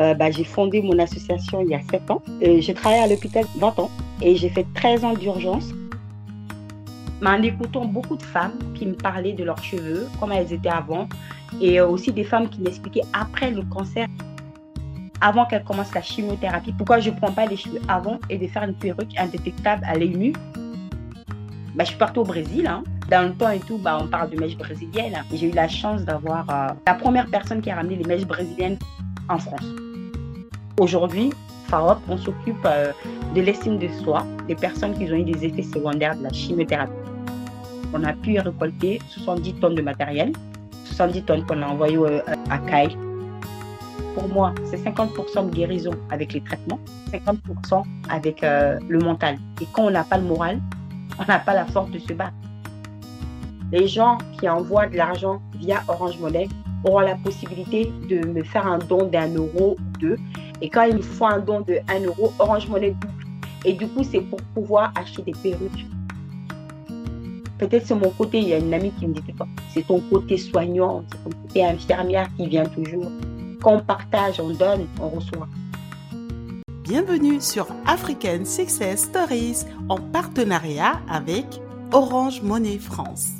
[0.00, 2.22] euh, bah, j'ai fondé mon association il y a 7 ans.
[2.40, 3.90] J'ai travaillé à l'hôpital 20 ans
[4.22, 5.70] et j'ai fait 13 ans d'urgence.
[7.24, 11.06] En écoutant beaucoup de femmes qui me parlaient de leurs cheveux, comment elles étaient avant,
[11.60, 14.06] et aussi des femmes qui m'expliquaient après le cancer,
[15.20, 18.46] avant qu'elles commencent la chimiothérapie, pourquoi je ne prends pas les cheveux avant et de
[18.46, 20.32] faire une perruque indétectable à l'œil nu?
[21.74, 22.66] Bah, je suis partie au Brésil.
[22.66, 22.82] Hein.
[23.10, 25.22] Dans le temps et tout, bah, on parle de mèches brésiliennes.
[25.32, 28.78] J'ai eu la chance d'avoir euh, la première personne qui a ramené les mèches brésiliennes
[29.28, 29.64] en France.
[30.78, 31.30] Aujourd'hui,
[31.66, 32.92] FAROP, on s'occupe euh,
[33.34, 36.92] de l'estime de soi des personnes qui ont eu des effets secondaires de la chimiothérapie.
[37.92, 40.32] On a pu récolter 70 tonnes de matériel,
[40.84, 42.96] 70 tonnes qu'on a envoyées euh, à CAI.
[44.14, 46.80] Pour moi, c'est 50% de guérison avec les traitements,
[47.12, 49.36] 50% avec le mental.
[49.60, 50.60] Et quand on n'a pas le moral,
[51.18, 52.34] on n'a pas la force de se battre.
[53.70, 56.48] Les gens qui envoient de l'argent via Orange Money
[56.84, 60.16] auront la possibilité de me faire un don d'un euro ou deux.
[60.60, 63.24] Et quand ils me font un don de 1 euro, Orange Money double.
[63.64, 65.86] Et du coup, c'est pour pouvoir acheter des perruques.
[67.58, 69.20] Peut-être c'est mon côté, il y a une amie qui me dit
[69.74, 73.10] c'est ton côté soignant, c'est ton côté infirmière qui vient toujours.
[73.62, 75.46] Quand on partage, on donne, on reçoit.
[76.84, 81.44] Bienvenue sur African Success Stories en partenariat avec
[81.92, 83.39] Orange Monnaie France.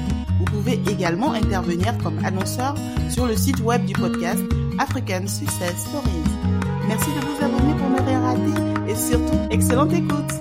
[0.41, 2.75] Vous pouvez également intervenir comme annonceur
[3.11, 4.41] sur le site web du podcast
[4.79, 6.31] African Success Stories.
[6.87, 10.31] Merci de vous abonner pour ne rien rater et surtout, excellente écoute.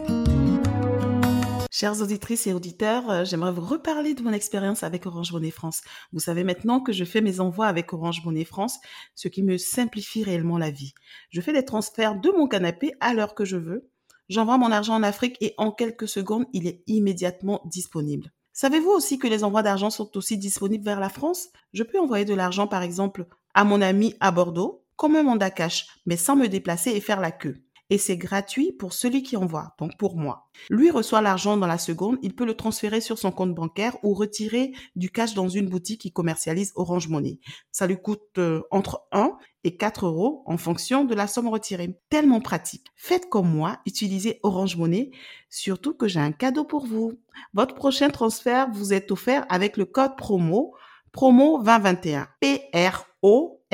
[1.70, 5.82] Chères auditrices et auditeurs, euh, j'aimerais vous reparler de mon expérience avec Orange Monnaie France.
[6.14, 8.78] Vous savez maintenant que je fais mes envois avec Orange Monnaie France,
[9.14, 10.94] ce qui me simplifie réellement la vie.
[11.28, 13.90] Je fais des transferts de mon canapé à l'heure que je veux.
[14.30, 18.32] J'envoie mon argent en Afrique et en quelques secondes, il est immédiatement disponible.
[18.60, 21.48] Savez-vous aussi que les envois d'argent sont aussi disponibles vers la France?
[21.72, 25.48] Je peux envoyer de l'argent, par exemple, à mon ami à Bordeaux, comme un mandat
[25.48, 27.62] cash, mais sans me déplacer et faire la queue.
[27.88, 30.50] Et c'est gratuit pour celui qui envoie, donc pour moi.
[30.68, 34.12] Lui reçoit l'argent dans la seconde, il peut le transférer sur son compte bancaire ou
[34.12, 37.40] retirer du cash dans une boutique qui commercialise Orange Money.
[37.72, 41.98] Ça lui coûte euh, entre 1 et 4 euros en fonction de la somme retirée.
[42.08, 42.86] Tellement pratique.
[42.96, 45.10] Faites comme moi, utilisez Orange Money,
[45.48, 47.12] surtout que j'ai un cadeau pour vous.
[47.54, 50.74] Votre prochain transfert vous est offert avec le code promo
[51.12, 52.28] promo 2021.
[52.40, 53.64] P-R-O-M-O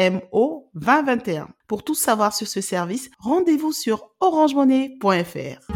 [0.75, 1.49] 2021.
[1.67, 5.73] Pour tout savoir sur ce service, rendez-vous sur orangemonnaie.fr.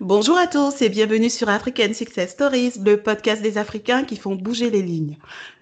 [0.00, 4.36] Bonjour à tous et bienvenue sur African Success Stories, le podcast des Africains qui font
[4.36, 5.18] bouger les lignes.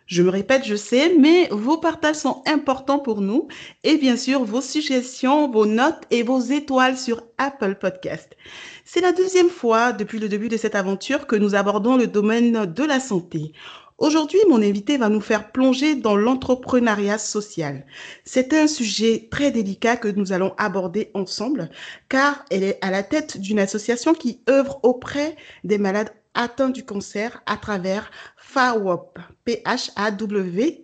[0.06, 3.48] Je me répète, je sais, mais vos partages sont importants pour nous
[3.84, 8.36] et bien sûr vos suggestions, vos notes et vos étoiles sur Apple Podcast.
[8.84, 12.66] C'est la deuxième fois depuis le début de cette aventure que nous abordons le domaine
[12.66, 13.52] de la santé.
[13.96, 17.86] Aujourd'hui, mon invité va nous faire plonger dans l'entrepreneuriat social.
[18.24, 21.70] C'est un sujet très délicat que nous allons aborder ensemble
[22.10, 26.84] car elle est à la tête d'une association qui œuvre auprès des malades atteints du
[26.84, 30.78] cancer à travers FAWOP, P-H-A-W-O-P,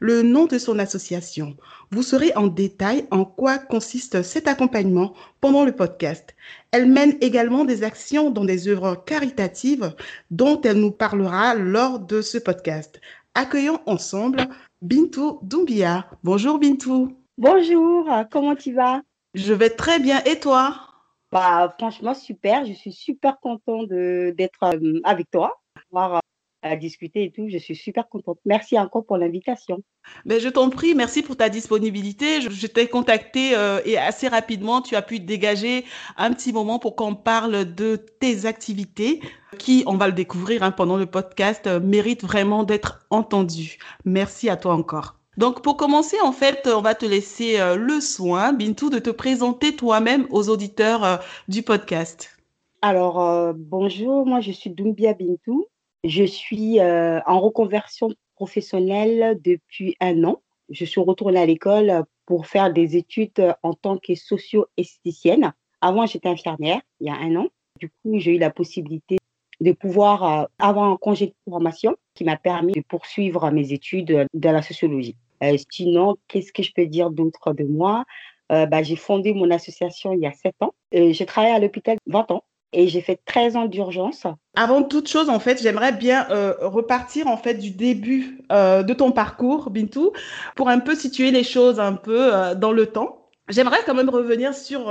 [0.00, 1.56] le nom de son association.
[1.90, 6.34] Vous saurez en détail en quoi consiste cet accompagnement pendant le podcast.
[6.70, 9.94] Elle mène également des actions dans des œuvres caritatives
[10.30, 13.00] dont elle nous parlera lors de ce podcast.
[13.34, 14.48] Accueillons ensemble
[14.82, 16.06] Bintou Doumbia.
[16.22, 17.16] Bonjour Bintou.
[17.38, 19.00] Bonjour, comment tu vas?
[19.34, 20.91] Je vais très bien et toi?
[21.32, 22.66] Bah, franchement, super.
[22.66, 26.20] Je suis super content d'être euh, avec toi, pouvoir
[26.62, 27.48] à discuter et tout.
[27.48, 28.38] Je suis super contente.
[28.44, 29.82] Merci encore pour l'invitation.
[30.24, 32.40] Mais ben, je t'en prie, merci pour ta disponibilité.
[32.40, 35.84] Je, t'ai contacté euh, et assez rapidement, tu as pu dégager
[36.16, 39.20] un petit moment pour qu'on parle de tes activités
[39.58, 43.78] qui, on va le découvrir hein, pendant le podcast, euh, méritent vraiment d'être entendues.
[44.04, 45.21] Merci à toi encore.
[45.36, 49.10] Donc pour commencer, en fait, on va te laisser euh, le soin, Bintou, de te
[49.10, 52.38] présenter toi-même aux auditeurs du podcast.
[52.82, 55.66] Alors, bonjour, moi je suis Doumbia Bintou.
[56.04, 60.42] Je suis euh, en reconversion professionnelle depuis un an.
[60.68, 65.52] Je suis retournée à l'école pour faire des études en tant que socio-esthéticienne.
[65.80, 67.48] Avant, j'étais infirmière il y a un an.
[67.78, 69.18] Du coup, j'ai eu la possibilité
[69.62, 74.26] de pouvoir euh, avoir un congé de formation qui m'a permis de poursuivre mes études
[74.34, 75.16] de la sociologie.
[75.42, 78.04] Euh, sinon, qu'est-ce que je peux dire d'autre de moi?
[78.50, 80.74] Euh, bah, J'ai fondé mon association il y a 7 ans.
[80.92, 84.26] j'ai travaillé à l'hôpital 20 ans et j'ai fait 13 ans d'urgence.
[84.56, 86.26] Avant toute chose, en fait, j'aimerais bien
[86.60, 90.12] repartir en fait du début de ton parcours, Bintou,
[90.56, 93.28] pour un peu situer les choses un peu dans le temps.
[93.50, 94.90] J'aimerais quand même revenir sur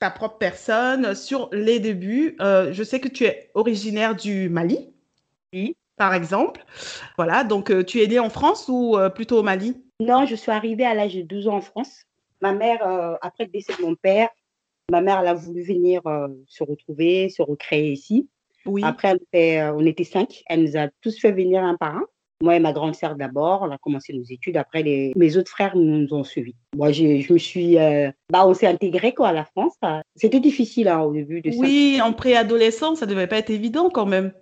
[0.00, 2.36] ta propre personne, sur les débuts.
[2.38, 4.92] je sais que tu es originaire du Mali,
[5.52, 5.76] oui.
[5.96, 6.64] par exemple.
[7.16, 9.82] Voilà, donc tu es née en France ou plutôt au Mali?
[10.00, 12.02] Non, je suis arrivée à l'âge de 12 ans en France.
[12.42, 12.86] Ma mère,
[13.22, 14.28] après le décès de mon père,
[14.90, 18.28] Ma mère, elle a voulu venir euh, se retrouver, se recréer ici.
[18.66, 18.82] Oui.
[18.84, 20.44] Après, euh, on était cinq.
[20.46, 22.06] Elle nous a tous fait venir un par un.
[22.42, 24.56] Moi et ma grande sœur d'abord, on a commencé nos études.
[24.56, 26.54] Après, les, mes autres frères nous ont suivis.
[26.76, 29.74] Moi, je me suis, euh, bah, on s'est intégré quoi à la France.
[30.16, 31.58] C'était difficile hein, au début de ça.
[31.58, 34.32] Oui, en préadolescence, ça devait pas être évident quand même.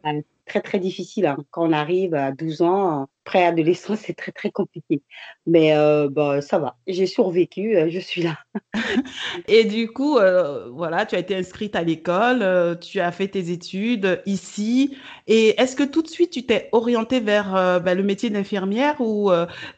[0.46, 1.36] Très très difficile hein.
[1.50, 5.02] quand on arrive à 12 ans préadolescence, c'est très, très compliqué.
[5.46, 8.38] Mais euh, bah, ça va, j'ai survécu, euh, je suis là.
[9.48, 13.50] Et du coup, euh, voilà, tu as été inscrite à l'école, tu as fait tes
[13.50, 14.96] études ici.
[15.26, 19.30] Et est-ce que tout de suite, tu t'es orientée vers bah, le métier d'infirmière ou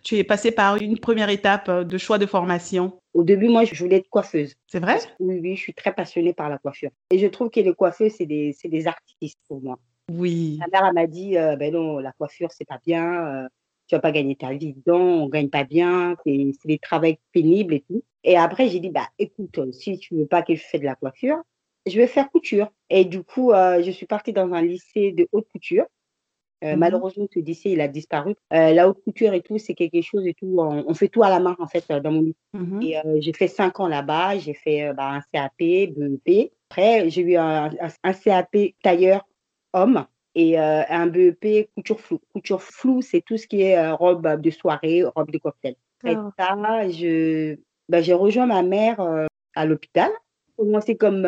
[0.03, 2.99] tu es passée par une première étape de choix de formation?
[3.15, 4.55] Au début, moi, je voulais être coiffeuse.
[4.67, 4.99] C'est vrai?
[5.21, 6.91] Oui, oui, je suis très passionnée par la coiffure.
[7.11, 9.79] Et je trouve que les coiffeuses, c'est des, des artistes pour moi.
[10.13, 10.59] Oui.
[10.61, 13.49] Ma mère m'a dit, euh, ben non, la coiffure, c'est pas bien, euh,
[13.89, 17.75] tu vas pas gagner ta vie dedans, on gagne pas bien, c'est des travaux pénibles
[17.75, 18.03] et tout.
[18.23, 20.95] Et après, j'ai dit, bah, écoute, si tu veux pas que je fasse de la
[20.95, 21.39] coiffure,
[21.87, 22.69] je vais faire couture.
[22.91, 25.85] Et du coup, je suis partie dans un lycée de haute couture.
[26.63, 28.35] Mmh malheureusement, ce lycée, il a disparu.
[28.51, 30.57] la haute couture et tout, c'est quelque chose et tout.
[30.59, 32.37] On, fait tout à la main, en fait, dans mon lycée.
[32.55, 34.39] Mmh et j'ai fait cinq ans là-bas.
[34.39, 36.51] J'ai fait bah, un CAP, BEP.
[36.71, 37.71] Après, j'ai eu un,
[38.03, 39.25] un CAP tailleur
[39.77, 40.07] homme
[40.37, 42.21] et euh, un BEP couture floue.
[42.33, 45.77] Couture floue, c'est tout ce qui est euh, robe de soirée, robe de cocktail.
[46.05, 46.31] Et ah.
[46.39, 47.57] ça, je,
[47.89, 50.11] ben, j'ai rejoint ma mère euh, à l'hôpital.
[50.59, 51.27] Commencé comme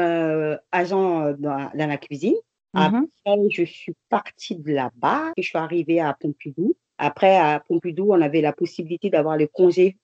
[0.72, 2.36] agent dans, la cuisine.
[2.74, 3.06] Mm-hmm.
[3.24, 6.74] Après, je suis partie de là-bas et je suis arrivée à Pompidou.
[6.98, 9.98] Après, à Pompidou, on avait la possibilité d'avoir le congé,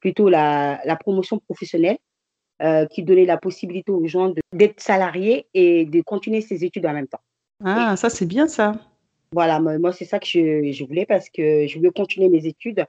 [0.00, 1.96] plutôt la, la, promotion professionnelle,
[2.90, 7.08] qui donnait la possibilité aux gens d'être salariés et de continuer ses études en même
[7.08, 7.22] temps.
[7.64, 8.74] Ah, ça, c'est bien ça.
[9.32, 12.84] Voilà, moi, c'est ça que je, voulais parce que je voulais continuer mes études.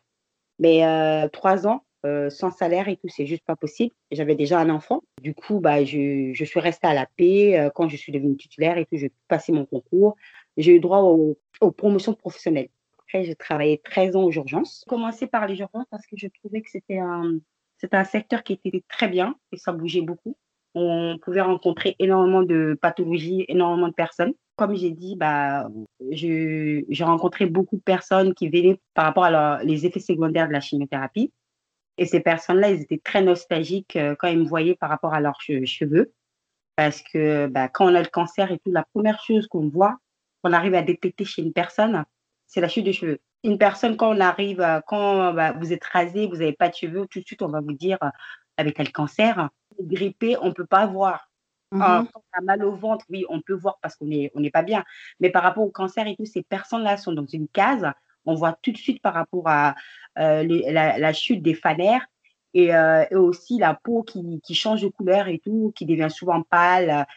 [0.59, 3.95] Mais euh, trois ans euh, sans salaire et tout, c'est juste pas possible.
[4.11, 5.03] J'avais déjà un enfant.
[5.21, 7.57] Du coup, bah, je, suis restée à la paix.
[7.57, 10.15] Euh, quand je suis devenue titulaire et tout, j'ai passé mon concours.
[10.57, 11.37] J'ai eu droit aux,
[11.71, 12.67] promotions professionnelles.
[12.99, 14.83] Après, j'ai travaillé 13 ans aux urgences.
[14.85, 17.37] J'ai commencé par les urgences parce que je trouvais que c'était un,
[17.77, 20.35] c'était un secteur qui était très bien et ça bougeait beaucoup.
[20.75, 24.33] On pouvait rencontrer énormément de pathologies, énormément de personnes.
[24.55, 25.67] Comme j'ai dit, bah,
[26.11, 30.61] j'ai rencontré beaucoup de personnes qui venaient par rapport à les effets secondaires de la
[30.61, 31.31] chimiothérapie.
[31.97, 35.21] Et ces personnes-là, ils étaient très nostalgiques euh, quand ils me voyaient par rapport à
[35.21, 36.11] leurs cheveux.
[36.75, 39.97] Parce que bah, quand on a le cancer et tout, la première chose qu'on voit,
[40.43, 42.03] qu'on arrive à détecter chez une personne,
[42.47, 43.19] c'est la chute de cheveux.
[43.43, 47.05] Une personne, quand on arrive, quand bah, vous êtes rasé, vous n'avez pas de cheveux,
[47.07, 47.99] tout de suite, on va vous dire,
[48.57, 49.49] avec le cancer,
[49.81, 51.29] grippé, on ne peut pas voir.
[51.73, 54.49] Mmh quand on a mal au ventre, oui, on peut voir parce qu'on n'est on
[54.49, 54.83] pas bien.
[55.19, 57.91] Mais par rapport au cancer et tout, ces personnes-là sont dans une case.
[58.25, 59.75] On voit tout de suite par rapport à
[60.19, 62.05] euh, la, chute des fanères
[62.55, 66.43] euh, et, aussi la peau qui, qui, change de couleur et tout, qui devient souvent
[66.43, 67.07] pâle.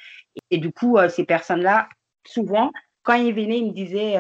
[0.51, 1.89] Et, du coup, euh, ces personnes-là,
[2.27, 2.73] souvent,
[3.03, 4.17] quand ils venaient, ils me disaient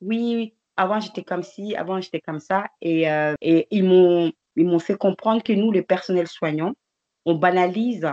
[0.00, 2.66] Oui, avant j'étais comme ci, avant j'étais comme ça.
[2.80, 3.02] Et,
[3.40, 6.74] et ils m'ont fait comprendre que nous, les personnels soignants,
[7.24, 8.08] on banalise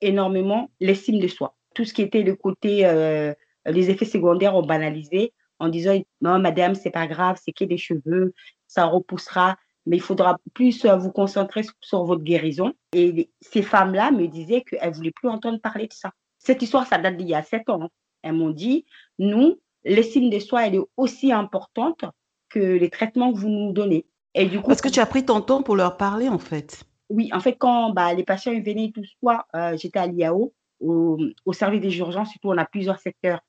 [0.00, 1.56] énormément l'estime de soi.
[1.74, 3.32] Tout ce qui était le côté, euh,
[3.66, 7.78] les effets secondaires, on banalisé en disant non, madame, c'est pas grave, c'est que des
[7.78, 8.34] cheveux,
[8.66, 12.72] ça repoussera, mais il faudra plus euh, vous concentrer sur votre guérison.
[12.92, 16.12] Et ces femmes-là me disaient qu'elles ne voulaient plus entendre parler de ça.
[16.38, 17.82] Cette histoire, ça date d'il y a sept ans.
[17.82, 17.88] Hein.
[18.22, 18.84] Elles m'ont dit
[19.18, 22.04] nous, l'estime de soi, elle est aussi importante
[22.48, 24.06] que les traitements que vous nous donnez.
[24.34, 26.84] Et du coup, Parce que tu as pris ton temps pour leur parler, en fait.
[27.08, 31.18] Oui, en fait, quand bah, les patients venaient tout soir, euh, j'étais à l'IAO, au,
[31.52, 33.40] service des urgences, surtout on a plusieurs secteurs.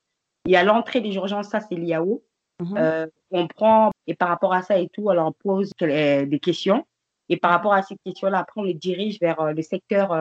[0.46, 2.24] Il y a l'entrée des urgences, ça c'est l'IAO.
[2.60, 2.78] Mhm.
[2.78, 6.86] Euh, on prend, et par rapport à ça et tout, alors on pose des questions.
[7.30, 10.16] Et par rapport à ces questions-là, après, on les dirige vers euh, le secteur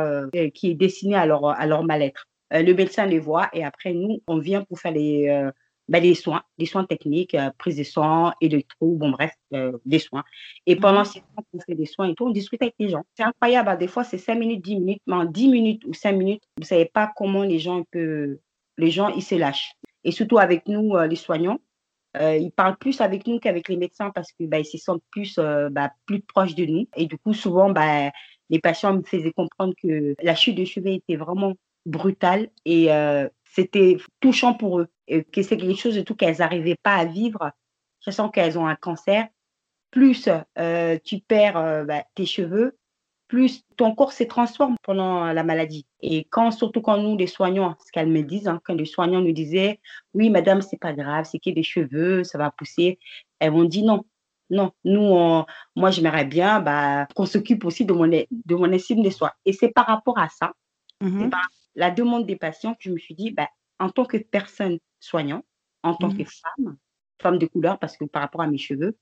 [0.55, 2.25] qui est destiné à leur, à leur mal-être.
[2.51, 5.51] le médecin les voit et après, nous, on vient pour faire les,
[5.89, 9.99] ben, les soins, les soins techniques, euh, prise de sang, électro, bon bref, euh, des
[9.99, 10.25] soins.
[10.67, 12.89] Et mmh pendant ces temps qu'on fait des soins et tout, on discute avec les
[12.89, 13.03] gens.
[13.15, 15.95] C'est incroyable, hein, des fois c'est 5 minutes, 10 minutes, mais en 10 minutes ou
[15.95, 18.39] 5 minutes, vous ne savez pas comment les gens peuvent,
[18.79, 19.73] les gens, ils se lâchent.
[20.05, 21.59] Et surtout avec nous, euh, les soignants,
[22.17, 25.03] Euh, ils parlent plus avec nous qu'avec les médecins parce que bah, ils se sentent
[25.11, 26.89] plus, euh, bah, plus proches de nous.
[26.97, 28.11] Et du coup, souvent, bah,
[28.51, 33.29] les patients me faisaient comprendre que la chute de cheveux était vraiment brutale et euh,
[33.57, 34.89] c'était touchant pour eux.
[35.09, 37.51] Et que c'est quelque chose de tout qu'elles n'arrivaient pas à vivre,
[38.01, 39.27] sachant qu'elles ont un cancer.
[39.91, 40.29] Plus
[41.05, 42.77] tu perds bah, tes cheveux,
[43.29, 45.87] plus ton corps se transforme pendant la maladie.
[46.03, 49.23] Et quand, surtout quand nous, les soignants, ce qu'elles me disent, hein, quand les soignants
[49.23, 49.81] nous disaient,
[50.13, 52.99] oui, madame, c'est pas grave, c'est qu'il y a des cheveux, ça va pousser,
[53.39, 54.05] elles m'ont dit non.
[54.49, 55.45] Non, nous,
[55.75, 59.33] moi, j'aimerais bien bah, qu'on s'occupe aussi de mon, de mon estime de soi.
[59.45, 60.53] Et c'est par rapport à ça,
[61.01, 64.79] mmh par la demande des patients je me suis dit, bah, en tant que personne
[65.01, 65.45] soignante,
[65.83, 66.77] en tant mmh que femme,
[67.23, 68.97] femme de couleur, parce que par rapport à mes cheveux,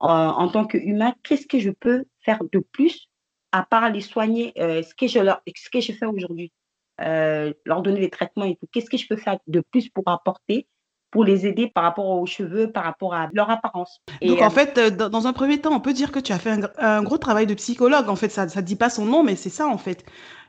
[0.00, 3.08] en tant qu'humain, qu'est-ce que je peux faire de plus
[3.52, 6.52] à part les soigner, euh, ce, que je leur, ce que je fais aujourd'hui,
[7.00, 10.04] euh, leur donner des traitements et tout, qu'est-ce que je peux faire de plus pour
[10.06, 10.66] apporter
[11.10, 14.02] pour les aider par rapport aux cheveux, par rapport à leur apparence?
[14.20, 16.60] Donc, en euh, fait, dans un premier temps, on peut dire que tu as fait
[16.76, 18.10] un, gros travail de psychologue.
[18.10, 20.04] En fait, ça ne dit pas son nom, mais c'est ça, en fait.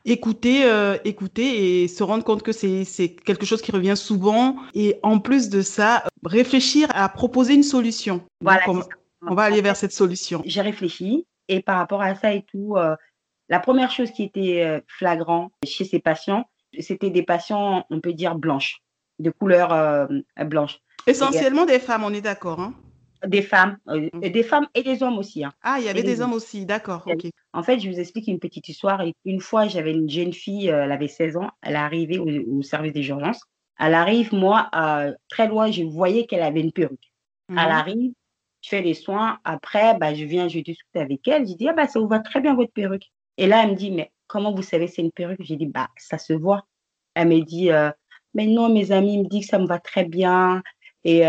[0.05, 0.65] Écouter,
[1.03, 4.55] écouter et se rendre compte que c'est quelque chose qui revient souvent.
[4.73, 8.21] Et en plus de ça, réfléchir à proposer une solution.
[8.41, 8.61] Voilà.
[9.21, 10.41] on, va aller vers cette solution.
[10.45, 11.25] J'ai réfléchi.
[11.49, 12.95] Et par rapport à ça et tout, euh,
[13.49, 16.45] la première chose qui était euh, flagrant chez ces patients,
[16.79, 18.81] c'était des patients, on peut dire, blanches,
[19.17, 20.05] de couleur euh,
[20.45, 20.79] blanche.
[21.07, 22.59] Essentiellement des femmes, on est d'accord.
[22.59, 22.75] Hein
[23.25, 24.29] des femmes, mmh.
[24.29, 25.43] des femmes et des hommes aussi.
[25.43, 25.53] Hein.
[25.61, 27.05] Ah, il y avait des, hommes aussi, d'accord.
[27.53, 29.03] En fait, je vous explique une petite histoire.
[29.25, 32.93] Une fois, j'avais une jeune fille, elle avait 16 ans, elle est arrivée au, service
[32.93, 33.41] des urgences.
[33.77, 34.69] Elle arrive, moi,
[35.29, 37.11] très loin, je voyais qu'elle avait une perruque.
[37.49, 38.11] Elle mmh arrive,
[38.61, 39.39] je fais les soins.
[39.43, 41.47] Après, bah, je viens, je discute avec elle.
[41.47, 43.09] Je dis, ah, bah, ça vous va très bien votre perruque.
[43.37, 45.41] Et là, elle me dit, mais comment vous savez c'est une perruque?
[45.41, 46.65] J'ai dit, bah, ça se voit.
[47.15, 47.91] Elle me dit, euh,
[48.33, 50.61] mais non, mes amis me disent que ça me va très bien.
[51.03, 51.21] Et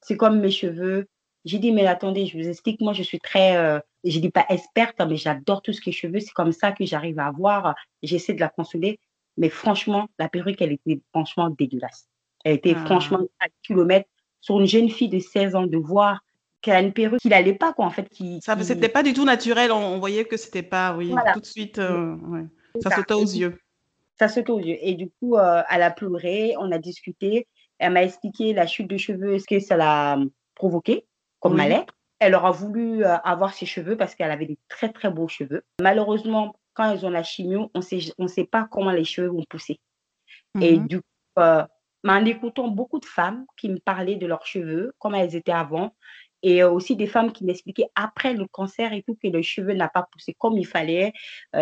[0.00, 1.06] c'est comme mes cheveux.
[1.44, 4.44] J'ai dit, mais attendez, je vous explique, moi, je suis très, euh, je dis pas
[4.50, 6.20] experte, mais j'adore tout ce qui est cheveux.
[6.20, 7.74] C'est comme ça que j'arrive à voir.
[8.02, 9.00] J'essaie de la consoler.
[9.38, 12.08] Mais franchement, la perruque, elle était franchement dégueulasse.
[12.44, 12.84] Elle était ah.
[12.84, 14.08] franchement à kilomètres.
[14.42, 16.20] Sur une jeune fille de 16 ans, de voir
[16.62, 18.08] qui a une perruque qui n'allait pas, quoi, en fait.
[18.08, 19.72] Qui, ça, c'était pas du tout naturel.
[19.72, 22.16] On, voyait que c'était pas, oui, tout de suite, euh,
[22.80, 23.58] ça, sautait aux yeux.
[24.18, 24.76] Ça sautait aux yeux.
[24.80, 27.46] Et du coup, euh, elle a pleuré, on a discuté.
[27.80, 30.18] Elle m'a expliqué la chute de cheveux, ce que ça l'a
[30.54, 31.06] provoqué
[31.40, 31.86] comme mal
[32.18, 35.64] Elle aura voulu euh, avoir ses cheveux parce qu'elle avait des très, très beaux cheveux.
[35.80, 37.80] Malheureusement, quand elles ont la chimio, on
[38.18, 39.80] ne sait pas comment les cheveux vont pousser.
[40.60, 40.86] Et mhm.
[40.86, 41.06] du coup,
[41.36, 45.94] en écoutant beaucoup de femmes qui me parlaient de leurs cheveux, comment elles étaient avant,
[46.42, 49.88] et aussi des femmes qui m'expliquaient après le cancer et tout que le cheveu n'a
[49.88, 51.12] pas poussé comme il fallait.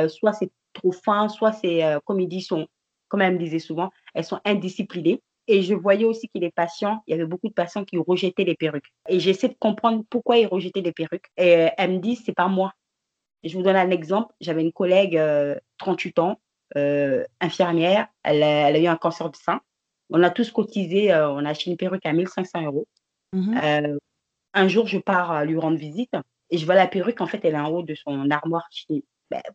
[0.09, 2.67] soit c'est trop fin, soit c'est, comme ils disent, sont,
[3.09, 5.23] comme elle me disait souvent, elles sont indisciplinées.
[5.49, 8.45] Et je voyais aussi que les patients, il y avait beaucoup de patients qui rejetaient
[8.45, 8.93] les perruques.
[9.09, 11.31] Et j'essaie de comprendre pourquoi ils rejetaient les perruques.
[11.37, 12.75] Et elle me dit, c'est pas moi.
[13.43, 14.35] Je vous donne un exemple.
[14.41, 15.21] J'avais une collègue,
[15.79, 16.41] 38 ans,
[17.41, 18.09] infirmière.
[18.23, 19.61] Elle a, elle a, eu un cancer du sein.
[20.11, 22.87] On a tous cotisé, on a acheté une perruque à 1500 euros.
[23.33, 23.59] Mmh
[24.55, 26.15] un jour, je pars lui rendre visite
[26.51, 28.67] et je vois la perruque, en fait, elle est en haut de son armoire.
[28.73, 29.05] Je dis,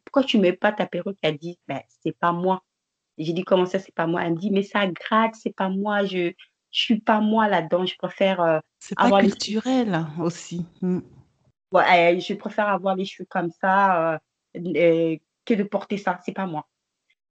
[0.05, 2.63] pourquoi tu ne mets pas ta perruque Elle dit, ben, c'est pas moi.
[3.17, 4.23] J'ai dit, comment ça, c'est pas moi?
[4.23, 6.33] Elle me dit, mais ça gratte, c'est pas moi, je ne
[6.71, 8.41] suis pas moi là-dedans, je préfère.
[8.41, 10.65] Euh, c'est pas culturel aussi.
[11.71, 14.19] Ouais, je préfère avoir les cheveux comme ça
[14.55, 16.67] euh, que de porter ça, c'est pas moi.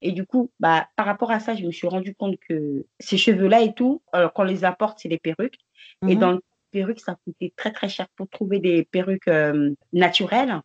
[0.00, 3.16] Et du coup, bah, par rapport à ça, je me suis rendu compte que ces
[3.16, 5.58] cheveux-là et tout, euh, qu'on les apporte, c'est les perruques.
[6.06, 6.40] Et mmh dans le
[6.72, 8.08] perruques, ça coûtait très, très cher.
[8.16, 10.60] Pour trouver des perruques euh, naturelles,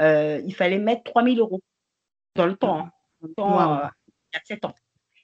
[0.00, 1.60] euh, il fallait mettre 3000 euros
[2.34, 2.90] dans le temps,
[3.22, 3.28] hein.
[3.36, 3.86] temps euh,
[4.32, 4.74] il y a 7 ans.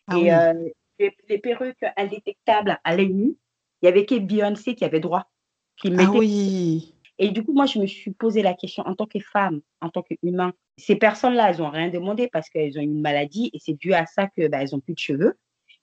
[0.09, 0.53] Ah
[0.99, 3.37] et les, perruques indétectables à l'œil nu,
[3.83, 5.31] il y avait que Beyoncé qui avait droit.
[5.77, 6.95] Qui ah oui.
[7.19, 9.89] Et du coup, moi, je me suis posé la question en tant que femme, en
[9.91, 10.53] tant qu'humain.
[10.79, 14.07] Ces personnes-là, elles n'ont rien demandé parce qu'elles ont une maladie et c'est dû à
[14.07, 15.39] ça qu'elles bah, n'ont plus de cheveux.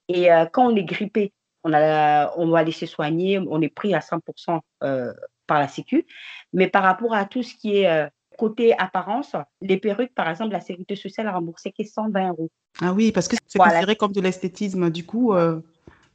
[0.10, 1.32] Et quand on est grippé,
[1.64, 5.14] on, a, on va aller se soigner, on est pris à 100% euh,
[5.48, 6.06] par la Sécu.
[6.52, 10.52] Mais par rapport à tout ce qui est euh, côté apparence, les perruques, par exemple,
[10.52, 12.50] la sécurité sociale a remboursé que 120 euros.
[12.82, 15.34] Ah oui, parce que c'est considéré comme de l'esthétisme, du coup.
[15.34, 15.62] Euh,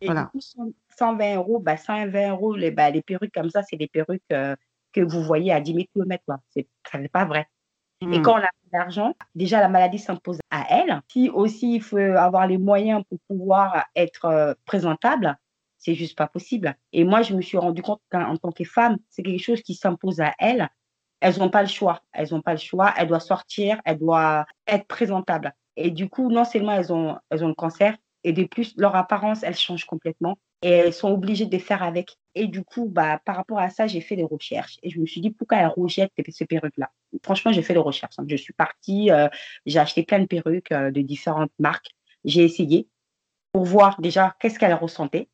[0.02, 0.30] voilà.
[0.96, 5.00] 120 euros, bah, 120 euros, les, bah, les perruques comme ça, c'est des perruques que
[5.00, 6.24] vous voyez à 10 000 km.
[6.54, 7.46] Ce n'est pas vrai.
[8.00, 8.22] Et hmm.
[8.22, 11.00] quand on a l'argent, déjà la maladie s'impose à elle.
[11.08, 15.36] Si aussi il faut avoir les moyens pour pouvoir être euh, présentable,
[15.78, 16.76] c'est juste pas possible.
[16.92, 19.74] Et moi, je me suis rendu compte qu'en tant que femme, c'est quelque chose qui
[19.74, 20.68] s'impose à elle.
[21.20, 22.02] Elles n'ont pas le choix.
[22.12, 22.92] Elles n'ont pas le choix.
[22.96, 23.80] Elles doivent sortir.
[23.84, 25.54] Elles doivent être présentables.
[25.76, 28.96] Et du coup, non seulement elles ont, elles ont le cancer, et de plus, leur
[28.96, 30.38] apparence, elle change complètement.
[30.62, 32.16] et elles sont obligées de faire avec.
[32.34, 35.06] Et du coup, bah, par rapport à ça, j'ai fait des recherches et je me
[35.06, 36.90] suis dit pourquoi elles rejettent ces perruques-là?
[37.22, 38.18] Franchement, j'ai fait des recherches.
[38.18, 38.24] Hein.
[38.28, 39.28] Je suis partie, euh,
[39.66, 41.90] j'ai acheté plein de perruques euh, de différentes marques.
[42.24, 42.88] J'ai essayé
[43.52, 45.28] pour voir déjà qu'est-ce qu'elles ressentaient.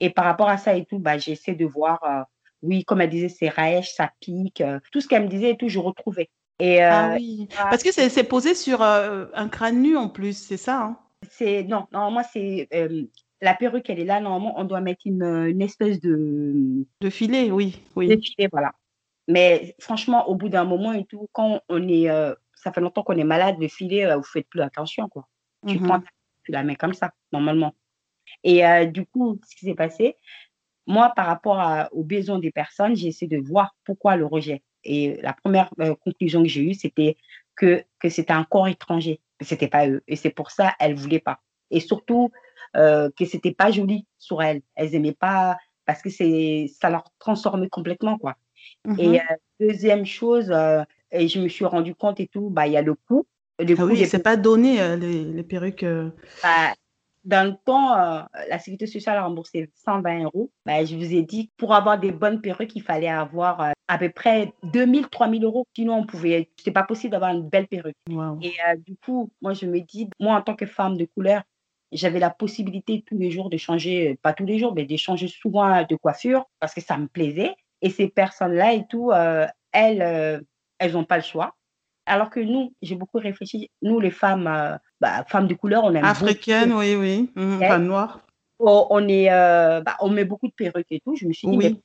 [0.00, 2.22] Et par rapport à ça et tout, bah, j'ai essayé de voir, euh,
[2.62, 4.62] oui, comme elle disait, c'est rêche, ça pique,
[4.92, 6.30] tout ce qu'elle me disait et tout, je retrouvais.
[6.60, 10.82] Et, ah oui, parce que c'est posé sur un crâne nu en plus, c'est ça
[10.82, 10.98] hein?
[11.30, 12.68] C'est non, moi c'est
[13.40, 14.20] la perruque, elle est là.
[14.20, 16.84] Normalement, on doit mettre une, espèce de.
[17.00, 17.80] De filet, oui.
[17.96, 18.08] oui.
[18.08, 18.72] De filet, voilà.
[19.26, 22.10] Mais franchement, au bout d'un moment et tout, quand on est.
[22.10, 25.08] Euh, ça fait longtemps qu'on est malade, le filet, vous euh, vous faites plus attention,
[25.08, 25.28] quoi.
[25.66, 25.86] Tu mhm.
[25.86, 26.00] prends,
[26.44, 27.74] tu la mets comme ça, normalement.
[28.42, 30.16] Et euh, du coup, ce qui s'est passé,
[30.88, 34.62] moi, par rapport aux besoins des personnes, j'ai essayé de voir pourquoi le rejet.
[34.84, 35.70] Et la première
[36.02, 37.16] conclusion que j'ai eue, c'était
[37.54, 39.20] que, que c'était un corps étranger.
[39.40, 40.02] C'était pas eux.
[40.08, 41.40] Et c'est pour ça, elles ne voulaient pas.
[41.70, 42.30] Et surtout,
[42.76, 44.62] euh, que c'était pas joli sur elles.
[44.74, 48.36] Elles aimaient pas parce que c'est ça leur transformait complètement quoi.
[48.98, 49.18] Et mmh euh,
[49.60, 52.82] deuxième chose, euh, et je me suis rendu compte et tout, bah il y a
[52.82, 53.26] le coût.
[53.58, 55.84] Le ah oui, c'est pas donné les, les, perruques.
[56.42, 56.74] Bah,
[57.28, 60.50] dans le temps, la sécurité sociale a remboursé 120 euros.
[60.64, 64.08] Bah, je vous ai dit, pour avoir des bonnes perruques, il fallait avoir à peu
[64.08, 65.66] près 2000, 3000 euros.
[65.76, 67.96] Sinon, on pouvait, c'était pas possible d'avoir une belle perruque.
[68.40, 71.42] Et du coup, moi, je me dis, moi, en tant que femme de couleur,
[71.92, 75.28] j'avais la possibilité tous les jours de changer, pas tous les jours, mais de changer
[75.28, 77.54] souvent de coiffure parce que ça me plaisait.
[77.82, 80.40] Et ces personnes-là et tout, euh, elles, euh,
[80.78, 81.57] elles n'ont pas le choix.
[82.08, 85.94] Alors que nous, j'ai beaucoup réfléchi, nous les femmes, euh, bah, femmes de couleur, on
[85.94, 88.20] aime Africaines, oui, oui, mmh, femmes noires.
[88.58, 91.14] Oh, on, est, bah, on met beaucoup de perruques et tout.
[91.14, 91.76] Je me suis dit, mais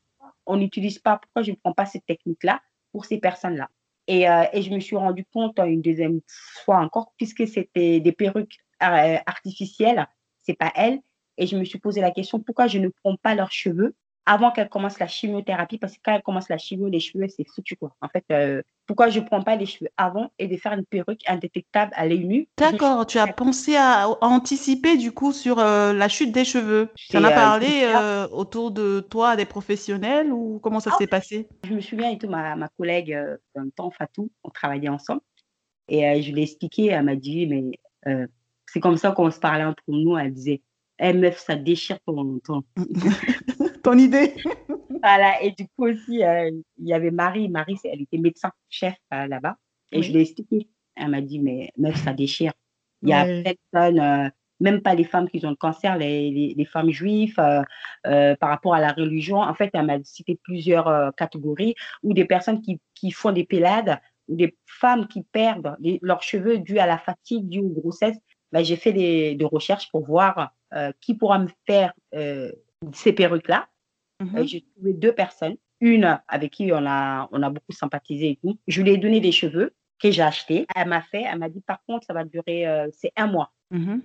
[0.46, 2.62] on n'utilise pas, pourquoi je ne prends pas cette technique-là
[2.92, 3.70] pour ces personnes-là?
[4.08, 6.20] Et, et, je me suis rendu compte une deuxième
[6.66, 10.08] fois encore, puisque c'était des perruques euh, artificielle,
[10.40, 11.00] c'est pas elle.
[11.38, 13.96] Et je me suis posé la question pourquoi je ne prends pas leurs cheveux?
[14.26, 17.46] Avant qu'elle commence la chimiothérapie parce que quand elle commence la chimio, les cheveux, c'est
[17.48, 17.96] foutu quoi.
[18.02, 20.86] En fait, euh, pourquoi je ne prends pas les cheveux avant et de faire une
[20.86, 22.48] perruque indétectable à l'œil nu?
[22.58, 26.90] D'accord, tu as pensé à, anticiper du coup sur euh, la chute des cheveux.
[26.96, 27.94] Tu en as parlé
[28.32, 31.48] autour de toi des professionnels ou comment ça ah s'est passé?
[31.66, 33.18] Je me souviens et tout, ma, ma collègue
[33.56, 35.22] d'un temps, Fatou, on travaillait ensemble
[35.90, 37.80] et je lui ai expliqué, elle m'a dit, mais
[38.68, 40.18] c'est comme ça qu'on se parlait entre nous.
[40.18, 40.62] Elle disait
[41.00, 42.64] hey, meuf, ça déchire ton, ton...
[43.84, 44.34] ton idée?
[45.04, 45.42] voilà.
[45.42, 47.50] Et du coup aussi, euh, il y avait Marie.
[47.50, 49.58] Marie, elle était médecin chef euh, là-bas.
[49.92, 50.68] Et je lui ai expliqué.
[50.96, 52.54] Elle m'a dit mais meuf, ça déchire.
[53.04, 56.66] Il y a personne, euh, même pas les femmes qui ont le cancer, les, les,
[56.66, 57.66] femmes juives, par
[58.40, 59.38] rapport à la religion.
[59.42, 64.00] En fait, elle m'a cité plusieurs catégories ou des personnes qui, qui font des pélades
[64.30, 68.18] ou des femmes qui perdent leurs cheveux dû à la fatigue, dû aux grossesses.
[68.54, 72.52] Bah, j'ai fait des, recherches pour voir euh, qui pourra me faire euh,
[72.94, 73.68] ces perruques-là.
[74.24, 74.38] Mhm.
[74.38, 75.56] Euh, j'ai trouvé deux personnes.
[75.80, 78.58] Une avec qui on a, on a beaucoup sympathisé et tout.
[78.68, 80.66] Je lui ai donné des cheveux que j'ai achetés.
[80.76, 83.52] Elle m'a fait, elle m'a dit par contre, ça va durer, c'est un mois.
[83.72, 84.02] Mhm.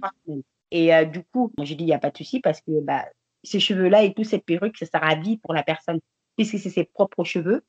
[0.72, 3.06] Et du coup, j'ai dit, il n'y a pas de souci parce que bah,
[3.44, 6.00] ces cheveux-là et tout, cette perruque, ça sera à vie pour la personne.
[6.36, 7.64] Puisque c'est ses propres cheveux,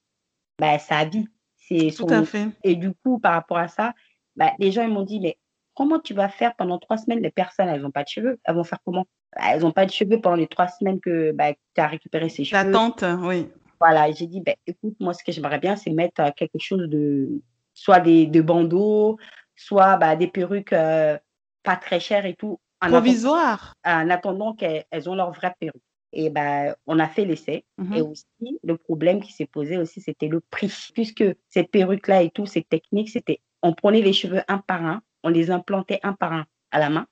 [0.58, 1.28] bah, ça a vie.
[1.56, 2.48] C'est Tout à fait.
[2.64, 3.94] Et du coup, par rapport à ça,
[4.36, 5.38] bah, les gens ils m'ont dit, mais
[5.80, 8.38] comment tu vas faire pendant trois semaines Les personnes, elles n'ont pas de cheveux.
[8.44, 9.06] Elles vont faire comment?
[9.32, 12.44] Elles n'ont pas de cheveux pendant les trois semaines que bah, tu as récupéré ces
[12.44, 12.62] cheveux.
[12.62, 13.48] L'attente, oui.
[13.80, 16.90] Voilà, j'ai dit, bah, écoute, moi, ce que j'aimerais bien, c'est mettre euh, quelque chose
[16.90, 17.30] de,
[17.74, 19.18] soit des de bandeaux,
[19.56, 21.18] soit bah, des perruques euh,
[21.64, 22.60] pas très chères et tout.
[22.82, 23.74] Provisoire.
[23.86, 25.82] En attendant qu'elles ont leur vraie perruque.
[26.12, 27.64] Et ben, on a fait l'essai.
[27.78, 27.94] Mhm.
[27.94, 30.90] Et aussi, le problème qui s'est posé aussi, c'était le prix.
[30.94, 35.02] Puisque cette perruque-là et tout, ces techniques, c'était, on prenait les cheveux un par un
[35.24, 37.08] on les implantait un par un à la main.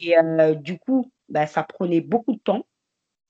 [0.00, 2.66] Et euh, du coup, bah, ça prenait beaucoup de temps.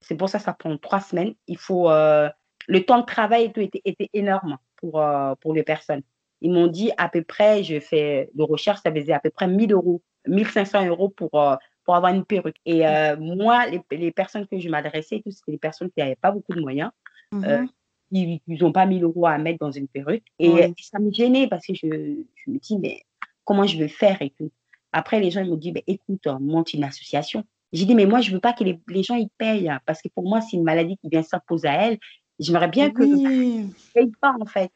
[0.00, 1.34] C'est pour ça que ça prend trois semaines.
[1.46, 2.28] Il faut, euh,
[2.68, 6.02] le temps de travail était, était énorme pour, euh, pour les personnes.
[6.40, 9.48] Ils m'ont dit à peu près, je fais de recherche, ça faisait à peu près
[9.48, 12.58] 1000 euros, 1500 euros pour, pour avoir une perruque.
[12.64, 12.84] Et
[13.18, 16.90] moi, les, personnes que je m'adressais, c'était des personnes qui n'avaient pas beaucoup de moyens.
[17.32, 17.66] Mmh
[18.10, 20.24] ils n'ont pas 1000 euros à mettre dans une perruque.
[20.38, 23.02] Et, ça me gênait parce que je, je me dis, mais
[23.48, 24.50] comment je vais faire et tout.
[24.92, 27.44] Après, les gens ils me disent, bah, écoute, on monte une association.
[27.72, 30.02] J'ai dit, mais moi, je ne veux pas que les, gens ils payent, hein, parce
[30.02, 31.98] que pour moi, c'est une maladie qui vient s'imposer à elle.
[32.38, 34.70] J'aimerais bien que ne payent pas, en fait.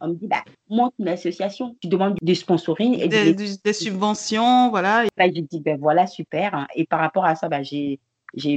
[0.00, 2.98] On me dit, bah, monte une association, tu demandes du sponsoring.
[2.98, 5.04] Et des, subventions, voilà.
[5.18, 6.66] Là, j'ai dit, ben voilà, super.
[6.74, 8.00] Et par rapport à ça, bah, j'ai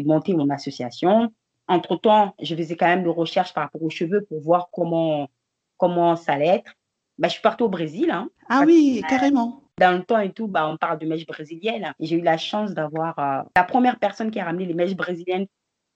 [0.05, 1.29] monté mon association.
[1.67, 5.29] Entre-temps, je faisais quand même de recherches par rapport aux cheveux pour voir comment,
[5.75, 6.73] comment ça allait être.
[7.17, 8.09] Bah, je suis partie au Brésil.
[8.11, 9.63] Hein, ah oui, carrément.
[9.79, 11.93] Dans le temps et tout, bah, on parle de mèches brésiliennes.
[11.99, 15.47] J'ai eu la chance d'avoir euh, la première personne qui a ramené les mèches brésiliennes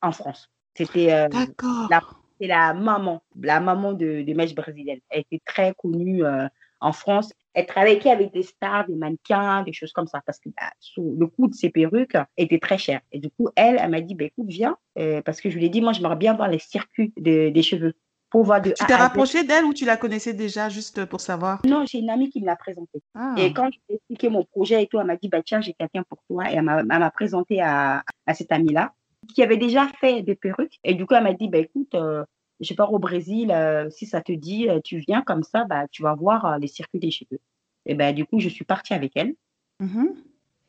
[0.01, 0.49] en France.
[0.75, 1.87] C'était euh, D'accord.
[1.89, 2.01] la,
[2.39, 4.99] c'est la maman, la maman de, de Mèche brésilienne.
[5.09, 6.47] Elle était très connue euh,
[6.81, 7.31] en France.
[7.53, 11.15] Elle travaillait avec des stars, des mannequins, des choses comme ça, parce que bah, sous-
[11.17, 12.99] le coût de ses perruques était très cher.
[13.13, 15.65] Et du coup, elle, elle m'a dit, bah, écoute, viens, euh, parce que je lui
[15.65, 17.93] ai dit, moi, j'aimerais bien voir les circuits de- des cheveux
[18.33, 18.99] de Tu t'es à Z.
[18.99, 21.61] rapproché d'elle ou tu la connaissais déjà juste pour savoir?
[21.65, 23.01] Non, j'ai une amie qui me l'a présenté.
[23.13, 23.35] Ah.
[23.37, 25.61] Et quand je lui ai expliqué mon projet et tout, elle m'a dit, bah, tiens,
[25.61, 26.51] j'ai quelqu'un pour toi.
[26.51, 28.93] Et elle m'a présenté à, à cette amie-là,
[29.33, 30.79] qui avait déjà fait des perruques.
[30.83, 32.25] Et du coup, elle m'a dit, bah, écoute, euh,
[32.59, 35.87] je pars au Brésil, euh, si ça te dit, euh, tu viens comme ça, bah,
[35.89, 37.39] tu vas voir euh, les circuits des cheveux.
[37.85, 39.35] Et ben, du coup, je suis partie avec elle
[39.79, 40.13] Mhm.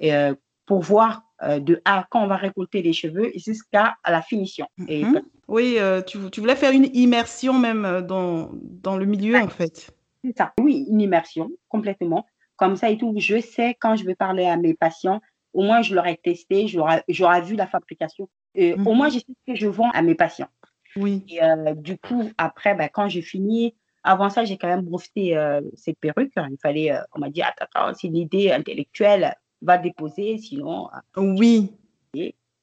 [0.01, 0.35] et, euh,
[0.67, 4.67] pour voir de A quand on va récolter les cheveux jusqu'à la finition.
[4.89, 5.23] Et Mhm.
[5.49, 9.49] Oui, euh, tu, tu voulais faire une immersion même euh, dans, dans le milieu en
[9.49, 9.91] fait.
[10.25, 10.53] C'est ça.
[10.61, 12.27] Oui, une immersion, complètement.
[12.57, 15.21] Comme ça et tout, je sais quand je vais parler à mes patients,
[15.53, 18.29] au moins je l'aurai testé, j'aurai vu la fabrication.
[18.55, 18.97] Et Au Mhm.
[18.97, 20.49] moins, je sais ce que je vends à mes patients.
[20.97, 21.23] Oui.
[21.29, 25.37] Et euh, du coup, après, ben, quand j'ai fini, avant ça, j'ai quand même breveté
[25.37, 26.33] euh, cette perruque.
[26.37, 30.89] Il fallait, euh, on m'a dit, attends, c'est une idée intellectuelle, va déposer, sinon.
[31.19, 31.73] euh, Oui.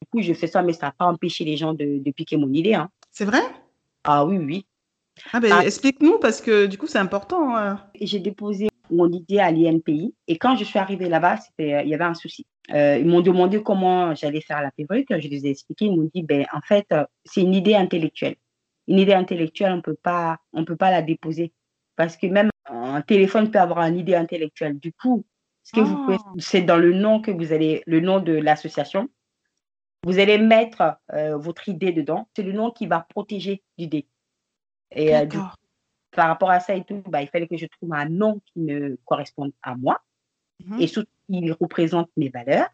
[0.04, 2.36] Du coup, je fais ça, mais ça n'a pas empêché les gens de, de piquer
[2.36, 2.74] mon idée.
[2.74, 2.90] Hein.
[3.10, 3.40] C'est vrai?
[4.04, 4.66] Ah oui, oui.
[5.32, 5.66] Ah ben, Ah.
[5.66, 7.56] explique-nous parce que du coup, c'est important.
[7.56, 7.80] hein.
[8.02, 10.14] J'ai déposé mon idée à l'INPI.
[10.28, 12.46] Et quand je suis arrivée là-bas, c'était, euh, il y avait un souci.
[12.74, 15.08] Euh, ils m'ont demandé comment j'allais faire la perruque.
[15.10, 15.86] Je les ai expliqué.
[15.86, 18.36] Ils m'ont dit, ben, en fait, euh, c'est une idée intellectuelle.
[18.90, 21.54] Une idée intellectuelle, on peut pas, on peut pas la déposer.
[21.96, 24.78] Parce que même un téléphone peut avoir une idée intellectuelle.
[24.80, 25.24] Du coup,
[25.64, 26.32] ce que vous pouvez, Ah.
[26.40, 29.08] c'est dans le nom que vous allez, le nom de l'association.
[30.04, 32.28] Vous allez mettre euh, votre idée dedans.
[32.36, 34.08] C'est le nom qui va protéger l'idée.
[34.92, 35.38] Et euh, du
[36.12, 38.60] par rapport à ça et tout, bah, il fallait que je trouve un nom qui
[38.60, 40.02] me corresponde à moi
[40.64, 40.80] Mhm.
[40.82, 42.70] et surtout qui représente mes valeurs.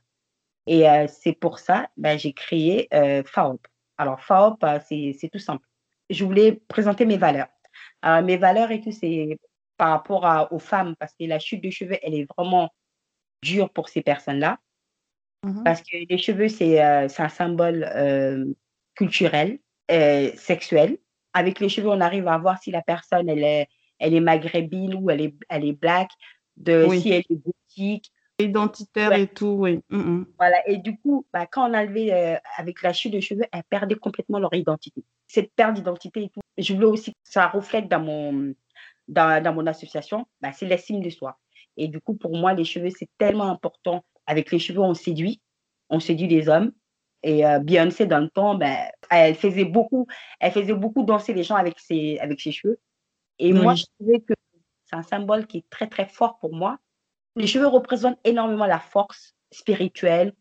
[0.67, 2.89] Et euh, c'est pour ça bah, j'ai créé
[3.25, 3.65] FAOP.
[3.97, 5.65] Alors, FAOP, c'est c'est tout simple.
[6.09, 7.47] Je voulais présenter mes valeurs.
[8.01, 9.37] Alors, mes valeurs et tout, c'est
[9.77, 12.69] par rapport à- aux femmes, parce que la chute de cheveux, elle est vraiment
[13.41, 14.57] dure pour ces personnes-là.
[15.43, 15.63] Mhm.
[15.63, 18.45] Parce que les cheveux, c'est euh, un symbole euh,
[18.95, 19.59] culturel,
[19.91, 20.97] euh, sexuel.
[21.33, 23.67] Avec les cheveux, on arrive à voir si la personne, elle est,
[23.99, 26.09] elle est maghrébine ou elle est, elle est black,
[26.57, 27.01] de, Oui.
[27.01, 28.11] si elle est gothique.
[28.41, 29.23] Identitaire Ouais.
[29.23, 29.81] et tout, oui.
[29.89, 30.25] Mhm.
[30.37, 30.57] Voilà.
[30.67, 33.95] Et du coup, bah, quand on levé euh, avec la chute de cheveux, elles perdaient
[33.95, 35.03] complètement leur identité.
[35.27, 38.53] Cette perte d'identité et tout, je voulais aussi que ça reflète dans mon,
[39.09, 41.37] dans, dans mon association, bah, c'est l'estime de soi.
[41.75, 44.03] Et du coup, pour moi, les cheveux, c'est tellement important.
[44.29, 45.41] Avec les cheveux, on séduit,
[45.89, 46.71] on séduit les hommes.
[47.23, 48.77] Et euh, Beyoncé, dans le temps, ben,
[49.09, 50.05] elle faisait beaucoup,
[50.39, 52.79] elle faisait beaucoup danser les gens avec ses, avec ses cheveux.
[53.39, 54.33] Et moi, je trouvais que
[54.85, 56.77] c'est un symbole qui est très, très fort pour moi.
[57.35, 60.33] Les cheveux représentent énormément la force spirituelle,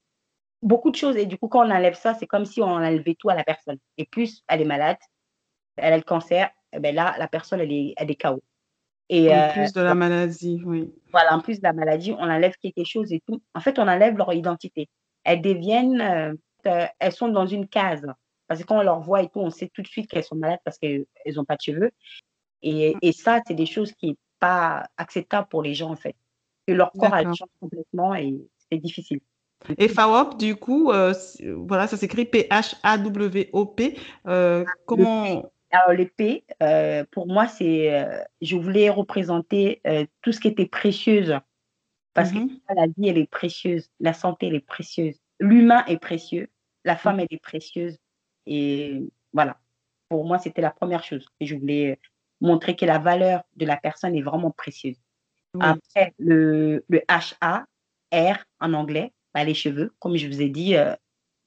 [0.60, 1.16] beaucoup de choses.
[1.16, 3.44] Et du coup, quand on enlève ça, c'est comme si on enlevait tout à la
[3.44, 3.78] personne.
[3.96, 4.98] Et plus elle est malade,
[5.76, 8.42] elle a le cancer, eh ben là, la personne, elle est, elle est KO.
[9.08, 10.92] Et En euh, plus de la maladie, oui.
[11.10, 13.40] voilà, en plus de la maladie, on enlève quelque chose et tout.
[13.54, 14.88] En fait, on enlève leur identité.
[15.24, 16.34] Elles deviennent, euh,
[16.66, 18.06] euh, elles sont dans une case.
[18.46, 20.36] Parce que quand on leur voit et tout, on sait tout de suite qu'elles sont
[20.36, 21.90] malades parce qu'elles n'ont pas de cheveux.
[22.62, 26.16] Et, et ça, c'est des choses qui sont pas acceptables pour les gens, en fait.
[26.66, 28.34] Que leur corps, elle change complètement et
[28.70, 29.20] c'est difficile.
[29.76, 31.12] Et FAWOP, du coup, euh,
[31.56, 33.98] voilà, ça s'écrit P-H-A-W-O-P.
[34.26, 35.50] Euh, comment.
[35.70, 40.48] Alors, le P, euh, pour moi, c'est, euh, je voulais représenter euh, tout ce qui
[40.48, 41.38] était précieuse.
[42.14, 42.48] Parce Mhm.
[42.48, 43.90] que la vie, elle est précieuse.
[44.00, 45.20] La santé, elle est précieuse.
[45.38, 46.48] L'humain est précieux.
[46.84, 47.98] La femme, elle est précieuse.
[48.46, 49.02] Et
[49.32, 49.58] voilà.
[50.08, 52.00] Pour moi, c'était la première chose je voulais
[52.40, 54.96] montrer que la valeur de la personne est vraiment précieuse.
[55.54, 55.60] Oui.
[55.62, 60.74] Après, le, le H-A-R en anglais, bah, les cheveux, comme je vous ai dit,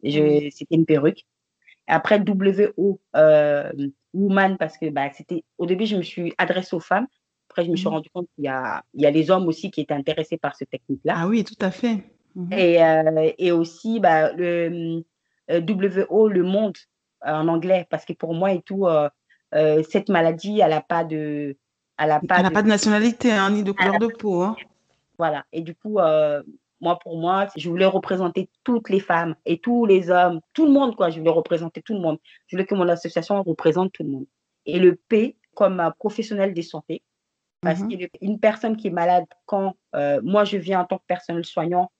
[0.03, 1.25] c'était une perruque.
[1.87, 3.01] Après, W-O,
[4.13, 7.07] woman, parce que bah, c'était, au début, je me suis adressée aux femmes.
[7.49, 7.93] Après, je me suis Mhm.
[7.93, 10.55] rendu compte qu'il y a, il y a les hommes aussi qui étaient intéressés par
[10.55, 11.13] cette technique-là.
[11.17, 12.03] Ah oui, tout à fait.
[12.35, 12.53] Mhm.
[12.53, 15.03] Et, euh, et aussi, bah, le
[15.49, 16.77] euh, W-O, le monde
[17.25, 19.09] euh, en anglais, parce que pour moi et tout, euh,
[19.53, 21.57] euh, cette maladie, elle n'a pas de.
[21.97, 24.41] Elle pas n'a de- pas de nationalité, hein, ni de couleur de peau.
[24.41, 24.55] hein.
[25.17, 25.45] Voilà.
[25.51, 25.99] Et du coup,
[26.81, 30.71] moi, pour moi, je voulais représenter toutes les femmes et tous les hommes, tout le
[30.71, 31.09] monde, quoi.
[31.09, 32.17] Je voulais représenter tout le monde.
[32.47, 34.25] Je voulais que mon association représente tout le monde.
[34.65, 37.03] Et le P, comme euh, professionnel de santé,
[37.61, 38.07] parce Mhm.
[38.19, 41.91] qu'une personne qui est malade, quand euh, moi, je viens en tant que personnel soignant,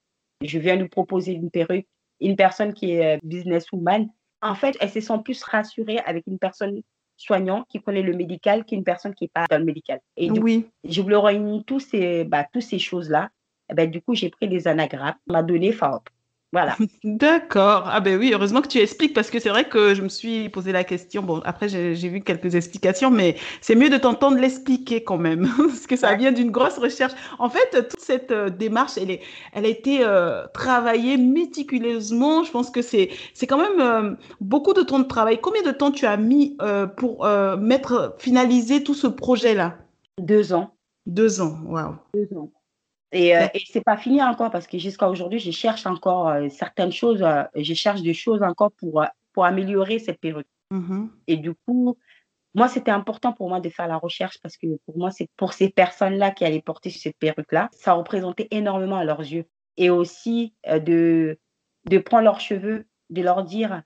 [0.42, 1.88] je viens lui proposer une perruque,
[2.20, 4.10] une personne qui est euh, businesswoman,
[4.42, 6.82] en fait, elle se sent plus rassurée avec une personne
[7.18, 10.00] soignant qui connaît le médical qu'une personne qui n'est pas dans le médical.
[10.18, 10.66] Et du Oui.
[10.84, 13.30] je voulais réunir tous ces, bah, toutes ces choses-là.
[13.72, 16.10] Eh ben, du coup, j'ai pris des anagrammes, on m'a donné FAOP.
[16.54, 16.78] Voilà.
[17.04, 17.84] D'accord.
[17.86, 20.50] Ah ben oui, heureusement que tu expliques parce que c'est vrai que je me suis
[20.50, 21.24] posé la question.
[21.24, 25.88] Bon, après j'ai vu quelques explications, mais c'est mieux de t'entendre l'expliquer quand même parce
[25.88, 26.18] que ça Ouais.
[26.18, 27.14] vient d'une grosse recherche.
[27.40, 29.22] En fait, toute cette euh, démarche, elle est,
[29.54, 32.44] elle a été euh, travaillée méticuleusement.
[32.44, 35.40] Je pense que c'est, c'est quand même euh, beaucoup de temps de travail.
[35.42, 36.58] Combien de temps tu as mis
[36.98, 37.26] pour
[37.60, 39.78] mettre, finaliser tout ce projet-là?
[40.20, 40.76] Deux ans.
[41.06, 41.58] Deux ans.
[41.66, 41.96] Waouh.
[42.14, 42.52] Deux ans.
[43.12, 46.48] Et, euh, et c'est pas fini encore parce que jusqu'à aujourd'hui, je cherche encore euh,
[46.50, 47.22] certaines choses.
[47.24, 50.48] euh, je cherche des choses encore pour, euh, pour améliorer cette perruque.
[50.72, 51.12] Mhm.
[51.28, 51.98] Et du coup,
[52.54, 55.54] moi, c'était important pour moi de faire la recherche parce que pour moi, c'est pour
[55.54, 59.46] ces personnes-là qui allaient porter cette perruque-là, ça représentait énormément à leurs yeux.
[59.78, 61.40] Et aussi euh, de,
[61.90, 63.84] de prendre leurs cheveux, de leur dire,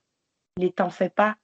[0.58, 1.36] ne t'en fais pas.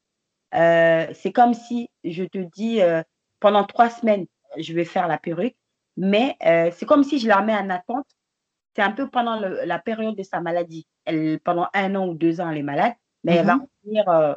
[0.54, 3.02] Euh, c'est comme si je te dis, euh,
[3.40, 4.26] pendant trois semaines,
[4.58, 5.56] je vais faire la perruque,
[5.98, 8.06] mais euh, c'est comme si je la mets en attente.
[8.76, 10.88] C'est un peu pendant le- la période de sa maladie.
[11.06, 13.68] Elle, pendant un an ou deux ans, elle est malade, mais elle va Mhm.
[13.84, 14.34] revenir, euh,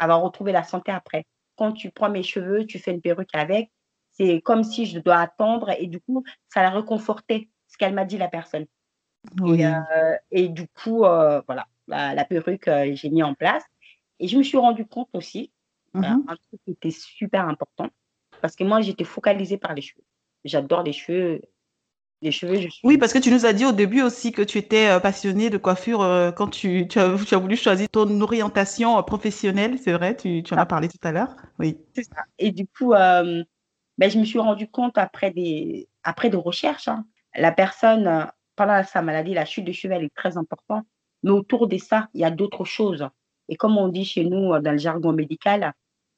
[0.00, 1.24] elle va retrouver la santé après.
[1.56, 3.70] Quand tu prends mes cheveux, tu fais une perruque avec,
[4.12, 8.04] c'est comme si je dois attendre et du coup, ça la réconfortait, ce qu'elle m'a
[8.04, 8.66] dit la personne.
[9.46, 13.64] Et, euh, et du coup, voilà, la, la perruque, j'ai mis en place.
[14.20, 15.52] Et je me suis rendu compte aussi,
[15.94, 16.24] Mhm.
[16.28, 17.88] un truc qui était super important,
[18.40, 20.04] parce que moi, j'étais focalisée par les cheveux.
[20.44, 21.40] J'adore les cheveux.
[22.20, 24.58] Les cheveux, je Oui, parce que tu nous as dit au début aussi que tu
[24.58, 28.20] étais euh, passionnée de coiffure euh, quand tu, tu as, tu as voulu choisir ton
[28.20, 31.34] orientation euh, professionnelle, c'est vrai, tu, tu en as parlé tout à l'heure.
[31.58, 31.78] Oui.
[31.94, 32.22] c'est ça.
[32.38, 33.42] Et du coup, euh,
[33.98, 38.84] ben, je me suis rendu compte après des, après des recherches, hein, la personne, pendant
[38.84, 40.86] sa maladie, la chute de cheveux, elle est très importante.
[41.24, 43.08] Mais autour de ça, il y a d'autres choses.
[43.48, 45.72] Et comme on dit chez nous, dans le jargon médical,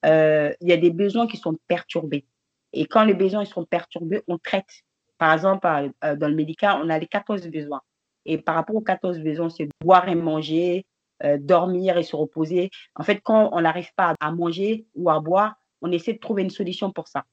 [0.04, 2.26] euh, il y a des besoins qui sont perturbés.
[2.74, 4.82] Et quand les besoins ils sont perturbés, on traite.
[5.18, 7.80] Par exemple, euh, euh, dans le médical, on a les 14 besoins.
[8.26, 10.84] Et par rapport aux 14 besoins, c'est boire et manger,
[11.22, 12.70] euh, dormir et se reposer.
[12.96, 16.42] En fait, quand on n'arrive pas à manger ou à boire, on essaie de trouver
[16.42, 17.24] une solution pour ça.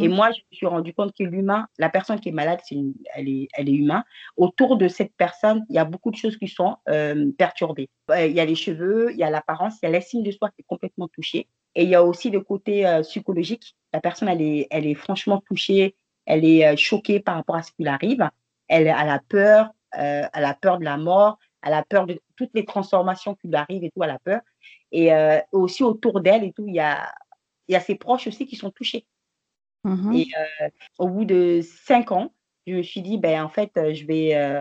[0.00, 0.14] Et Mhm.
[0.14, 3.28] moi, je me suis rendu compte que l'humain, la personne qui est malade, une- elle,
[3.28, 4.04] est, elle est humain.
[4.36, 7.88] Autour de cette personne, il y a beaucoup de choses qui sont euh, perturbées.
[8.16, 10.48] Il y a les cheveux, il y a l'apparence, il y a l'estime de soi
[10.50, 11.46] qui est complètement touchée.
[11.74, 13.76] Et il y a aussi le côté euh, psychologique.
[13.92, 15.94] La personne, elle est, elle est franchement touchée,
[16.28, 18.28] elle est euh, choquée par rapport à ce qui lui arrive.
[18.68, 22.20] Elle, elle a peur, euh, elle a peur de la mort, elle a peur de
[22.36, 24.42] toutes les transformations qui lui arrivent et tout, elle a peur.
[24.92, 27.10] Et euh, aussi autour d'elle et tout, il y a,
[27.66, 29.06] il y a ses proches aussi qui sont touchés.
[29.84, 30.12] Mhm.
[30.12, 30.26] Et
[30.98, 32.34] au bout de cinq ans,
[32.66, 34.60] je me suis dit, ben, en fait, je vais.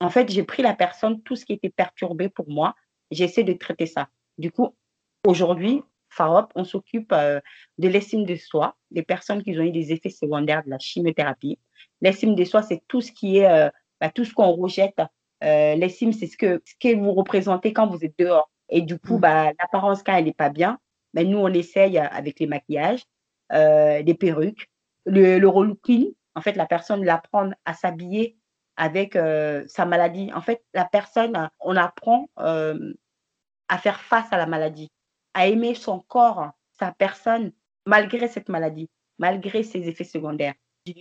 [0.00, 2.74] en fait, j'ai pris la personne, tout ce qui était perturbé pour moi,
[3.12, 4.08] j'essaie de traiter ça.
[4.38, 4.74] Du coup,
[5.24, 5.82] aujourd'hui,
[6.16, 7.40] FAOP, on s'occupe euh,
[7.78, 11.58] de l'estime de soi, des personnes qui ont eu des effets secondaires de la chimiothérapie.
[12.00, 13.70] L'estime de soi, c'est tout ce qui est, euh,
[14.00, 15.00] bah, tout ce qu'on rejette.
[15.42, 18.50] Euh, l'estime, c'est ce que, ce que vous représentez quand vous êtes dehors.
[18.68, 19.20] Et du coup, Mhm.
[19.20, 20.78] bah, l'apparence, quand elle n'est pas bien,
[21.14, 23.02] ben, nous, on essaye avec les maquillages,
[23.50, 24.70] des perruques,
[25.04, 26.12] le, le relooking.
[26.34, 28.38] En fait, la personne l'apprend à s'habiller
[28.78, 29.18] avec
[29.66, 30.32] sa maladie.
[30.32, 34.90] En fait, la personne, on apprend à faire face à la maladie,
[35.34, 37.52] à aimer son corps, sa personne,
[37.86, 40.54] malgré cette maladie, malgré ses effets secondaires.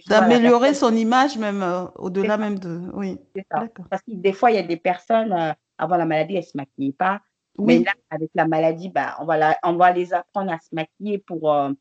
[0.08, 2.82] D'améliorer son image même euh, au-delà ça, même de...
[2.94, 3.65] Oui, c'est ça.
[3.89, 6.46] Parce que des fois, il y a des personnes, euh, avant la maladie, elles ne
[6.46, 7.20] se maquillaient pas.
[7.58, 10.70] Mais là, avec la maladie, bah, on, va la- on va les apprendre à se
[10.72, 11.72] maquiller pour euh,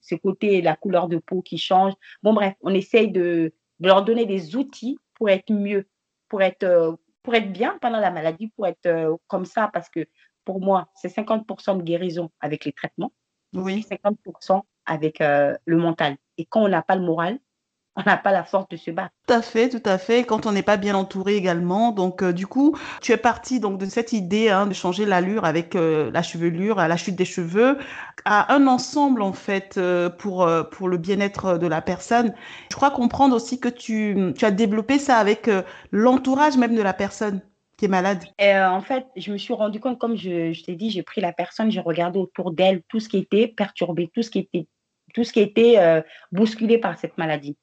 [0.00, 1.92] ce côté, la couleur de peau qui change.
[2.22, 5.86] Bon, bref, on essaye de, de leur donner des outils pour être mieux,
[6.28, 10.06] pour être, pour être bien pendant la maladie, pour être comme ça, parce que
[10.44, 13.12] pour moi, c'est 50% de guérison avec les traitements
[13.54, 13.86] oui.
[13.90, 16.16] 50% avec euh, le mental.
[16.38, 17.38] Et quand on n'a pas le moral,
[17.96, 19.10] on n'a pas la force de se battre.
[19.26, 20.24] Tout à fait, tout à fait.
[20.24, 21.92] Quand on n'est pas bien entouré également.
[21.92, 25.44] Donc, euh, du coup, tu es parti donc de cette idée hein, de changer l'allure
[25.44, 27.76] avec euh, la chevelure, à la chute des cheveux,
[28.24, 32.34] à un ensemble en fait euh, pour pour le bien-être de la personne.
[32.70, 35.50] Je crois comprendre aussi que tu tu as développé ça avec
[35.90, 37.42] l'entourage même de la personne
[37.88, 38.24] malade?
[38.40, 41.20] Euh, en fait, je me suis rendu compte, comme je, je t'ai dit, j'ai pris
[41.20, 44.66] la personne, j'ai regardé autour d'elle tout ce qui était perturbé, tout ce qui était,
[45.14, 47.56] tout ce qui était euh, bousculé par cette maladie.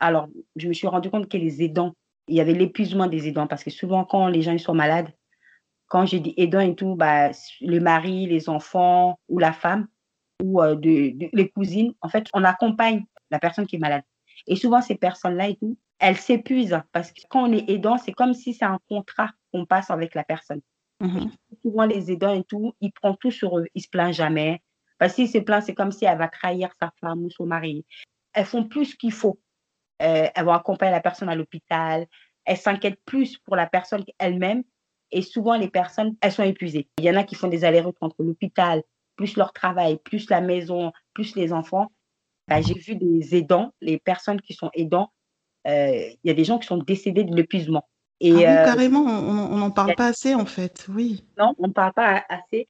[0.00, 1.94] Alors, je me suis rendu compte que les aidants,
[2.28, 5.08] il y avait l'épuisement des aidants, parce que souvent, quand les gens ils sont malades,
[5.86, 9.86] quand j'ai dit aidants et tout, bah, le mari, les enfants ou la femme
[10.42, 14.02] ou euh, de, de- les cousines, en fait, on accompagne la personne qui est malade.
[14.46, 18.12] Et souvent, ces personnes-là et tout, elles s'épuisent parce que quand on est aidant, c'est
[18.12, 20.60] comme si c'est un contrat qu'on passe avec la personne.
[21.00, 21.30] Mhm.
[21.62, 23.66] souvent, les aidants et tout, ils prennent tout sur eux.
[23.74, 24.62] Ils se plaignent jamais.
[24.98, 27.46] Parce que s'ils se plaignent, c'est comme si elle va trahir sa femme ou son
[27.46, 27.84] mari.
[28.32, 29.38] Elles font plus qu'il faut.
[30.02, 32.06] Euh, elles vont accompagner la personne à l'hôpital.
[32.44, 34.62] Elles s'inquiètent plus pour la personne elle-même
[35.10, 36.88] Et souvent, les personnes, elles sont épuisées.
[36.98, 38.82] Il y en a qui font des allers-retours entre l'hôpital,
[39.16, 41.90] plus leur travail, plus la maison, plus les enfants.
[42.48, 45.12] Bah, j'ai vu des aidants, les personnes qui sont aidants,
[45.66, 47.88] euh, il y a des gens qui sont décédés de l'épuisement.
[48.24, 51.24] Et, ah oui, euh, carrément, on n'en parle pas assez en fait, oui.
[51.36, 52.66] Non, on ne parle pas assez.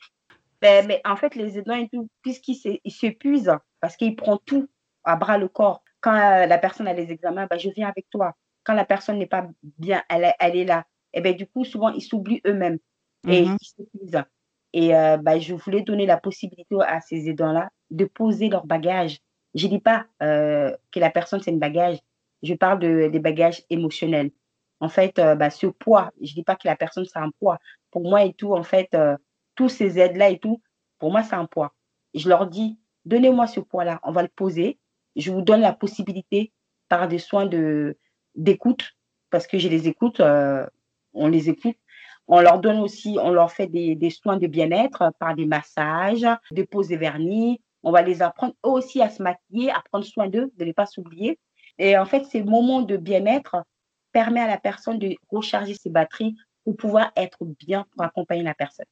[0.63, 4.69] Mais, mais, en fait, les aidants et tout, puisqu'ils s'épuisent, parce qu'ils prennent tout
[5.05, 5.83] à bras le corps.
[6.01, 8.35] Quand euh, la personne a les examens, bah, je viens avec toi.
[8.65, 9.47] Quand la personne n'est pas
[9.79, 10.87] bien, elle, elle est là.
[11.13, 12.79] Et bien, du coup, souvent, ils s'oublient eux-mêmes
[13.29, 13.57] et Mhm.
[13.61, 14.25] ils s'épuisent.
[14.73, 19.19] Et euh, bah, je voulais donner la possibilité à ces aidants-là de poser leur bagage.
[19.55, 21.99] Je ne dis pas euh, que la personne, c'est un bagage.
[22.43, 24.31] Je parle de, des bagages émotionnels.
[24.81, 27.31] En fait, euh, bah, ce poids, je ne dis pas que la personne, c'est un
[27.31, 27.59] poids.
[27.91, 29.17] Pour moi et tout, en fait, euh,
[29.55, 30.61] tous ces aides-là et tout,
[30.99, 31.75] pour moi, c'est un poids.
[32.15, 34.79] Je leur dis, donnez-moi ce poids-là, on va le poser.
[35.17, 36.53] Je vous donne la possibilité
[36.89, 37.97] par des soins de
[38.35, 38.97] d'écoute,
[39.31, 40.67] parce que je les écoute, euh,
[41.13, 41.77] on les écoute.
[42.27, 46.27] On leur donne aussi, on leur fait des, des soins de bien-être par des massages,
[46.51, 47.61] des poses de vernis.
[47.83, 50.87] On va les apprendre aussi à se maquiller, à prendre soin d'eux, de ne pas
[50.87, 51.39] s'oublier.
[51.79, 53.57] Et en fait, ces moments de bien-être
[54.15, 58.55] permet à la personne de recharger ses batteries pour pouvoir être bien pour accompagner la
[58.55, 58.87] personne.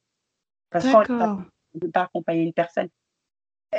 [0.69, 2.89] Parce qu'on ne peut pas accompagner une personne.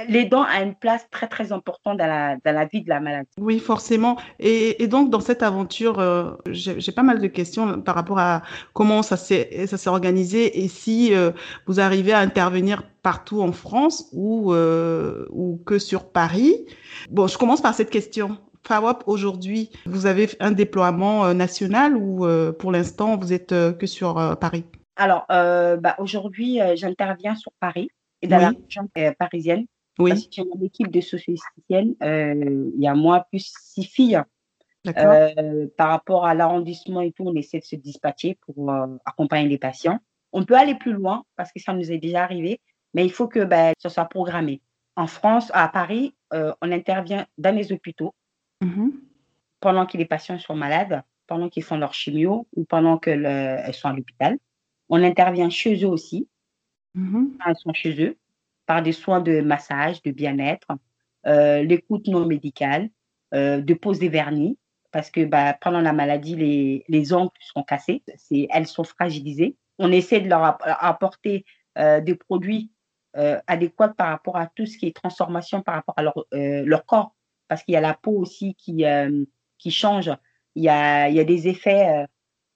[0.09, 2.98] Les dents ont une place très, très importante dans la, dans la vie de la
[2.98, 3.30] maladie.
[3.38, 4.16] Oui, forcément.
[4.40, 8.42] Et, et donc, dans cette aventure, euh, j'ai pas mal de questions par rapport à
[8.72, 11.30] comment ça s'est ça s'est organisé et si euh,
[11.68, 16.66] vous arrivez à intervenir partout en France ou, euh, ou que sur Paris.
[17.11, 18.38] Bon, je commence par cette question.
[18.66, 23.72] FAWAP, aujourd'hui, vous avez un déploiement euh, national ou euh, pour l'instant, vous êtes euh,
[23.72, 24.64] que sur Paris?
[24.96, 27.88] Alors, bah, aujourd'hui, j'interviens sur Paris
[28.22, 29.66] et dans la région parisienne.
[29.98, 31.94] oui, Parce que j'ai mon équipe de socioesthéticiennes.
[32.00, 34.22] Il y a moi plus six filles.
[34.85, 35.12] d'accord.
[35.12, 39.48] Euh, par rapport à l'arrondissement et tout, on essaie de se dispatcher pour euh, accompagner
[39.48, 39.98] les patients.
[40.33, 42.61] On peut aller plus loin parce que ça nous est déjà arrivé,
[42.92, 44.61] mais il faut que ben, ça soit programmé.
[44.96, 48.14] En France, à Paris, euh, on intervient dans les hôpitaux
[48.64, 48.92] Mhm.
[49.61, 53.88] pendant que les patients sont malades, pendant qu'ils font leur chimio ou pendant qu'elles sont
[53.88, 54.38] à l'hôpital.
[54.88, 56.29] On intervient chez eux aussi,
[56.94, 57.37] Mhm.
[57.38, 58.16] quand elles sont chez eux,
[58.66, 60.68] par des soins de massage, de bien-être,
[61.27, 62.90] euh, l'écoute non médicale,
[63.35, 64.59] euh, de pose des vernis,
[64.92, 68.03] parce que bah, pendant la maladie, les, les ongles sont cassés,
[68.50, 69.57] elles sont fragilisées.
[69.79, 71.44] On essaie de leur app- apporter
[71.79, 72.70] euh, des produits
[73.46, 77.14] adéquats par rapport à tout ce qui est transformation par rapport à leur, leur corps,
[77.48, 79.24] parce qu'il y a la peau aussi qui, euh,
[79.59, 80.11] qui change.
[80.54, 82.07] Il y a, il y a des effets, euh,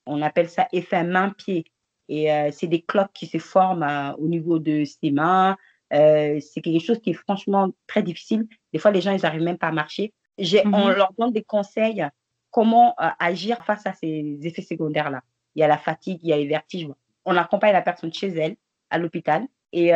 [0.07, 1.65] on appelle ça effet main-pied.
[2.09, 5.57] Et euh, c'est des cloques qui se forment au niveau de ses mains.
[5.91, 8.47] C'est quelque chose qui est franchement très difficile.
[8.73, 10.15] Des fois, les gens, ils n'arrivent même pas à marcher.
[10.39, 10.95] J'ai, On Mhm.
[10.95, 12.07] leur donne des conseils
[12.51, 15.23] comment agir face à ces effets secondaires-là.
[15.55, 16.89] Il y a la fatigue, il y a les vertiges.
[17.25, 18.57] On accompagne la personne chez elle,
[18.91, 19.47] à l'hôpital.
[19.73, 19.93] Et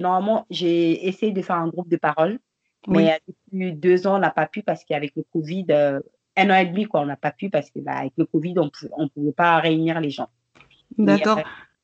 [0.00, 2.40] normalement, j'ai essayé de faire un groupe de parole,
[2.88, 6.00] mais Oui, euh, depuis deux ans, on n'a pas pu parce qu'avec le Covid, euh,
[6.36, 8.54] un an et demi, quoi, on n'a pas pu parce que bah, avec le Covid,
[8.58, 8.70] on
[9.02, 10.28] ne pouvait pas réunir les gens.
[10.98, 11.38] Et d'accord.
[11.38, 11.42] euh,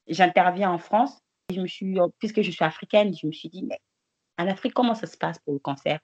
[0.08, 1.20] j'interviens en France.
[1.50, 3.78] Et je me suis, puisque je suis africaine, je me suis dit, mais
[4.38, 5.98] en Afrique, comment ça se passe pour le cancer?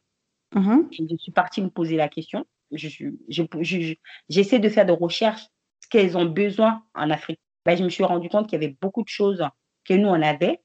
[0.54, 0.88] Mhm.
[0.92, 2.46] Et je suis partie me poser la question.
[2.70, 3.94] Je, suis- je, je- je-
[4.28, 5.46] j'essaie de faire des recherches,
[5.82, 7.40] ce qu'elles ont besoin en Afrique.
[7.66, 9.42] Ben, je me suis rendu compte qu'il y avait beaucoup de choses
[9.84, 10.60] que nous, on avait.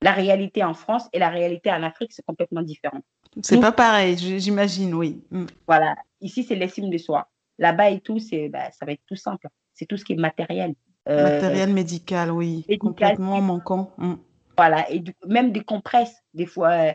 [0.00, 3.00] La réalité en France et la réalité en Afrique, c'est complètement différent.
[3.40, 5.22] C'est pas pareil, j'imagine, oui.
[5.30, 5.46] Mm.
[5.66, 7.28] voilà, ici, c'est l'estime de soi.
[7.58, 9.48] Là-bas et tout, c'est, ben, ça va être tout simple.
[9.72, 10.74] C'est tout ce qui est matériel.
[11.08, 13.92] Euh, Matériel médical, oui, médical, complètement manquant.
[13.98, 14.14] Mm.
[14.56, 16.92] Voilà, et du- même des compresses, des fois, euh,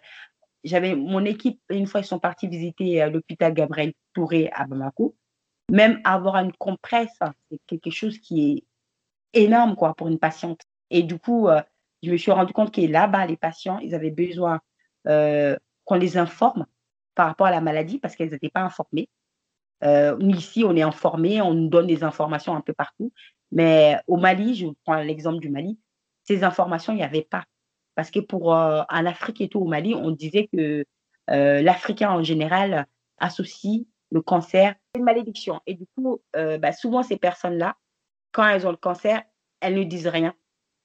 [0.63, 5.15] j'avais mon équipe, une fois, ils sont partis visiter euh, l'hôpital Gabriel Touré à Bamako.
[5.71, 7.17] Même avoir une compresse,
[7.51, 8.63] c'est quelque chose qui
[9.33, 10.61] est énorme, quoi, pour une patiente.
[10.89, 11.61] Et du coup, euh,
[12.03, 14.61] je me suis rendu compte que là-bas, les patients, ils avaient besoin
[15.07, 16.67] euh, qu'on les informe
[17.15, 19.09] par rapport à la maladie parce qu'elles n'étaient pas informées.
[19.83, 23.11] Euh, ici, on est informés, on nous donne des informations un peu partout.
[23.51, 25.79] Mais au Mali, je prends l'exemple du Mali,
[26.25, 27.45] ces informations, il n'y avait pas.
[27.95, 30.85] Parce que pour euh, en Afrique et tout, au Mali, on disait que
[31.29, 32.85] euh, l'Africain en général
[33.17, 35.61] associe le cancer à une malédiction.
[35.65, 37.75] Et du coup, bah, souvent, ces personnes-là,
[38.31, 39.23] quand elles ont le cancer,
[39.59, 40.33] elles ne disent rien.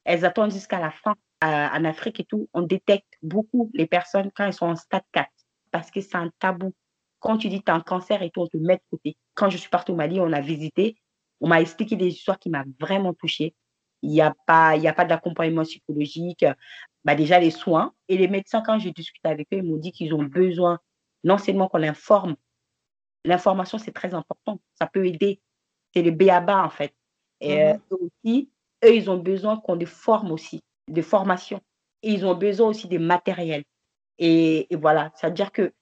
[0.05, 1.15] Elles attendent jusqu'à la fin.
[1.43, 5.29] En Afrique et tout, on détecte beaucoup les personnes quand elles sont en stade 4
[5.73, 6.73] parce que c'est un tabou.
[7.19, 9.17] Quand tu dis que tu as un cancer et tout, on te met de côté.
[9.35, 10.97] Quand je suis partie au Mali, on a visité,
[11.41, 13.55] on m'a expliqué des histoires qui m'ont vraiment touchée.
[14.03, 16.45] Il n'y a pas, il y a pas d'accompagnement psychologique.
[17.05, 17.93] Bah déjà, les soins.
[18.09, 20.79] Et les médecins, quand j'ai discuté avec eux, ils m'ont dit qu'ils ont besoin
[21.25, 22.37] non seulement qu'on l'informe,
[23.25, 24.61] l'information, c'est très important.
[24.79, 25.41] Ça peut aider.
[25.95, 26.95] C'est le béaba, en fait.
[27.41, 27.81] Et Mhm.
[27.93, 28.51] euh, aussi,
[28.85, 30.63] eux, ils ont besoin qu'on les forme aussi,
[30.93, 31.61] de formation.
[32.03, 33.65] Et ils ont besoin aussi de matériel.
[34.19, 35.73] Et, voilà, c'est-à-dire que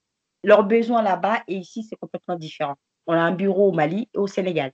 [0.45, 2.77] leurs besoins là-bas et ici, c'est complètement différent.
[3.07, 4.73] On a un bureau au Mali et au Sénégal.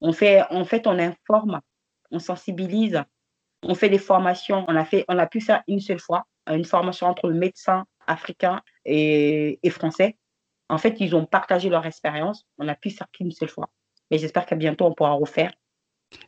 [0.00, 1.60] On fait, en fait, on informe,
[2.10, 3.02] on sensibilise,
[3.62, 4.64] on fait des formations.
[4.68, 7.86] On a, fait, on a pu faire une seule fois une formation entre le médecin
[8.06, 10.16] africain et, et français.
[10.68, 12.46] En fait, ils ont partagé leur expérience.
[12.58, 13.70] On a pu faire qu'une seule fois.
[14.10, 15.52] Mais j'espère qu'à bientôt, on pourra refaire.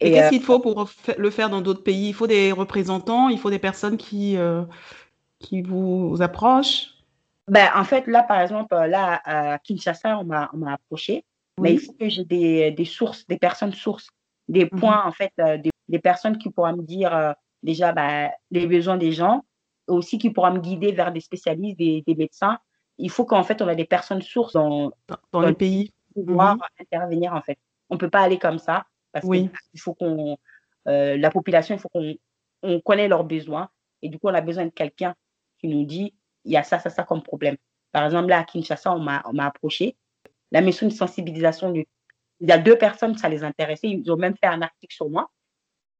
[0.00, 2.08] Et, qu'est-ce euh, qu'il faut pour le faire dans d'autres pays?
[2.08, 4.64] Il faut des représentants, il faut des personnes qui, euh,
[5.38, 6.88] qui vous approchent?
[7.48, 11.24] Ben, En fait, là, par exemple, là, à Kinshasa, on m'a approché.
[11.60, 14.08] Mais il faut que j'ai des, des, sources, des personnes sources,
[14.48, 15.58] des mmh points, en fait, euh,
[15.88, 19.44] des, personnes qui pourront me dire déjà ben, les besoins des gens,
[19.86, 22.58] aussi qui pourront me guider vers des spécialistes, des, des médecins.
[22.96, 24.92] Il faut qu'en fait, on a des personnes sources dans,
[25.32, 27.58] dans, le pays pour pouvoir mmh intervenir, en fait.
[27.90, 28.86] On ne peut pas aller comme ça.
[29.12, 29.50] Parce oui.
[29.70, 30.36] qu'il faut qu'on,
[30.88, 32.14] euh, la population, il faut qu'on
[32.62, 33.68] on connaît leurs besoins.
[34.02, 35.14] Et du coup, on a besoin de quelqu'un
[35.58, 37.56] qui nous dit, il y a ça, ça, ça comme problème.
[37.92, 39.96] Par exemple, là, à Kinshasa, on m'a, on m'a approché.
[40.50, 41.86] La mission de sensibilisation, il
[42.40, 43.88] y a deux personnes, ça les intéressait.
[43.88, 45.30] Ils ont même fait un article sur moi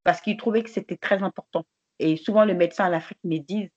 [0.03, 1.65] parce qu'ils trouvaient que c'était très important.
[1.99, 3.69] Et souvent, le médecin en Afrique me dit,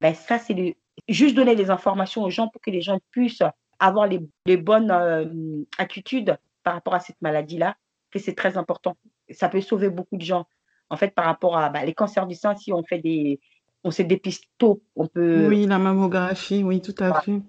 [0.00, 0.76] ben, ça, c'est
[1.08, 3.42] juste donner des informations aux gens pour que les gens puissent
[3.78, 7.76] avoir les, les bonnes euh, attitudes par rapport à cette maladie-là
[8.10, 8.96] que c'est très important.
[9.30, 10.46] Ça peut sauver beaucoup de gens.
[10.88, 13.40] En fait, par rapport à bah, les cancers du sein, si on fait des,
[13.84, 15.48] on se dépiste tôt, on peut.
[15.48, 17.40] Oui, la mammographie, oui, tout à fait.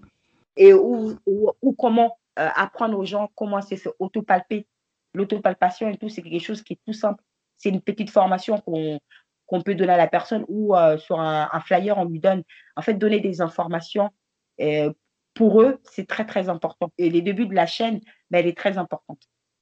[0.57, 4.67] Et ou, ou, comment euh, apprendre aux gens comment c'est autopalper.
[5.13, 7.21] L'autopalpation et tout, c'est quelque chose qui est tout simple.
[7.57, 8.99] C'est une petite formation qu'on
[9.51, 12.43] qu'on peut donner à la personne ou euh, sur un, flyer, on lui donne.
[12.77, 14.09] En fait, donner des informations.
[14.61, 14.93] Euh,
[15.33, 16.89] pour eux, c'est très, très important.
[16.97, 17.99] Et les débuts de la chaîne,
[18.29, 19.21] ben, elle est très importante.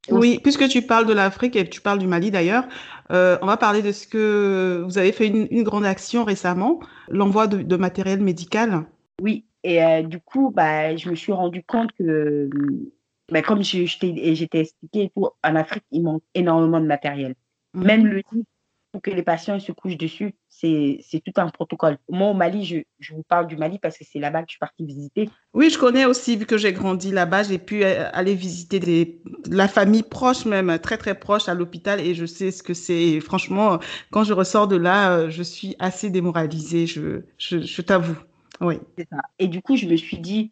[0.10, 2.66] Oui, puisque tu parles de l'Afrique et tu parles du Mali d'ailleurs,
[3.12, 6.80] euh, on va parler de ce que vous avez fait une, grande action récemment,
[7.10, 8.86] l'envoi de, matériel médical.
[9.22, 12.50] Oui, et euh, du coup, bah, je me suis rendu compte que,
[13.32, 17.36] bah, comme je, je t'ai expliqué, en Afrique, il manque énormément de matériel.
[17.74, 17.84] Mmh.
[17.84, 18.46] Même le lit
[18.92, 21.98] pour que les patients se couchent dessus, c'est tout un protocole.
[22.10, 24.54] Moi, au Mali, je, je vous parle du Mali parce que c'est là-bas que je
[24.54, 25.30] suis partie visiter.
[25.54, 29.22] Oui, je connais aussi, vu que j'ai grandi là-bas, j'ai pu euh, aller visiter des,
[29.50, 33.20] la famille proche même, très très proche à l'hôpital et je sais ce que c'est.
[33.20, 33.80] Franchement,
[34.12, 38.18] quand je ressors de là, euh, je suis assez démoralisée, je, je, je t'avoue.
[38.62, 38.80] Oui.
[38.98, 39.18] Ça.
[39.38, 40.52] Et du coup, je me suis dit,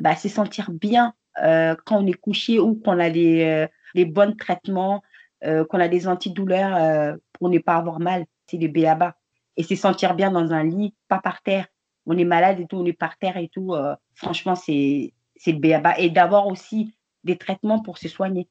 [0.00, 4.04] bah, c'est sentir bien euh, quand on est couché ou qu'on a les, euh, les
[4.04, 5.02] bons traitements,
[5.44, 8.24] euh, qu'on a des antidouleurs pour ne pas avoir mal.
[8.46, 9.16] C'est le béaba.
[9.56, 11.66] Et c'est sentir bien dans un lit, pas par terre.
[12.06, 13.74] On est malade et tout, on est par terre et tout.
[13.74, 15.12] Euh, franchement, c'est
[15.44, 15.98] le béaba.
[15.98, 18.48] Et d'avoir aussi des traitements pour se soigner.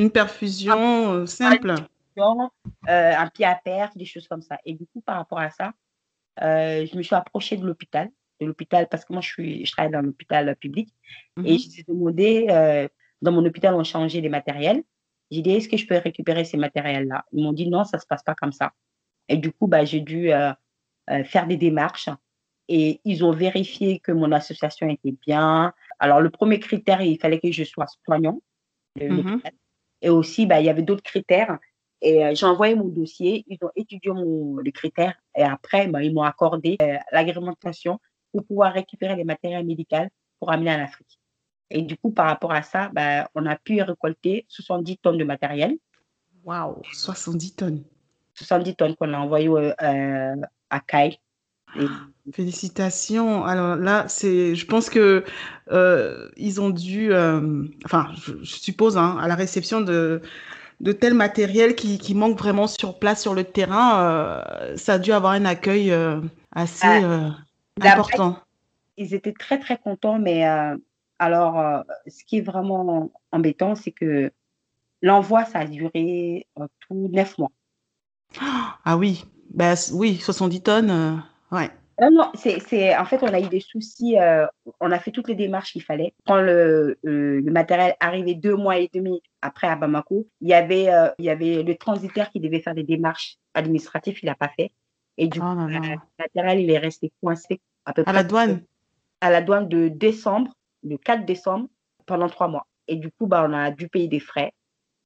[0.00, 1.74] Une perfusion simple.
[2.88, 4.58] un pied à terre, des choses comme ça.
[4.64, 5.72] Et du coup, par rapport à ça,
[6.40, 8.10] je me suis approchée de l'hôpital,
[8.40, 10.88] de l'hôpital parce que moi, je, suis, je travaille dans l'hôpital public.
[11.44, 11.58] Et mhm.
[11.58, 12.88] je me demandé,
[13.22, 14.82] dans mon hôpital, on changeait les matériels.
[15.30, 17.24] J'ai dit, est-ce que je peux récupérer ces matériels-là?
[17.32, 18.72] Ils m'ont dit, non, ça ne se passe pas comme ça.
[19.28, 20.52] Et du coup, bah, j'ai dû euh,
[21.10, 22.08] euh, faire des démarches
[22.68, 25.72] et ils ont vérifié que mon association était bien.
[25.98, 28.40] Alors, le premier critère, il fallait que je sois soignant.
[28.98, 29.40] Mm-hmm.
[30.02, 31.58] Et aussi, bah, il y avait d'autres critères.
[32.02, 36.02] Et euh, j'ai envoyé mon dossier, ils ont étudié mon, les critères et après, bah,
[36.02, 36.76] ils m'ont accordé
[37.10, 37.98] l'agrémentation
[38.32, 39.96] pour pouvoir récupérer les matériels médicaux
[40.38, 41.18] pour amener en Afrique.
[41.70, 45.24] Et du coup, par rapport à ça, bah, on a pu récolter 70 tonnes de
[45.24, 45.76] matériel.
[46.44, 47.84] Waouh, 70 tonnes.
[48.34, 50.36] 70 tonnes qu'on a envoyées euh,
[50.70, 51.18] à Kai.
[52.32, 53.44] Félicitations.
[53.44, 55.24] Alors là, c'est, je pense que
[55.72, 60.22] euh, ils ont dû, euh, enfin, je, suppose, hein, à la réception de
[60.80, 64.44] de tel matériel qui, qui, manque vraiment sur place sur le terrain,
[64.76, 65.90] ça a dû avoir un accueil
[66.52, 67.34] assez ah,
[67.80, 68.38] important.
[68.98, 70.44] Ils étaient très très contents, mais
[71.18, 74.32] alors, euh, ce qui est vraiment embêtant, c'est que
[75.02, 77.52] l'envoi, ça a duré euh, tout neuf mois.
[78.84, 81.70] Ah oui, bah, oui, 70 tonnes, euh, ouais.
[81.98, 84.16] Non, non, c'est, en fait, on a eu des soucis.
[84.80, 86.12] on a fait toutes les démarches qu'il fallait.
[86.26, 90.90] Quand le, le, matériel arrivait deux mois et demi après à Bamako, il y avait,
[91.18, 94.72] il y avait le transitaire qui devait faire des démarches administratives, il n'a pas fait.
[95.16, 98.10] Et du oh coup, le matériel, il est resté coincé à peu près.
[98.10, 98.60] À la douane?
[99.22, 100.52] À la douane de décembre
[100.86, 101.68] le 4 décembre
[102.06, 102.66] pendant trois mois.
[102.88, 104.52] Et du coup, bah, on a dû payer des frais.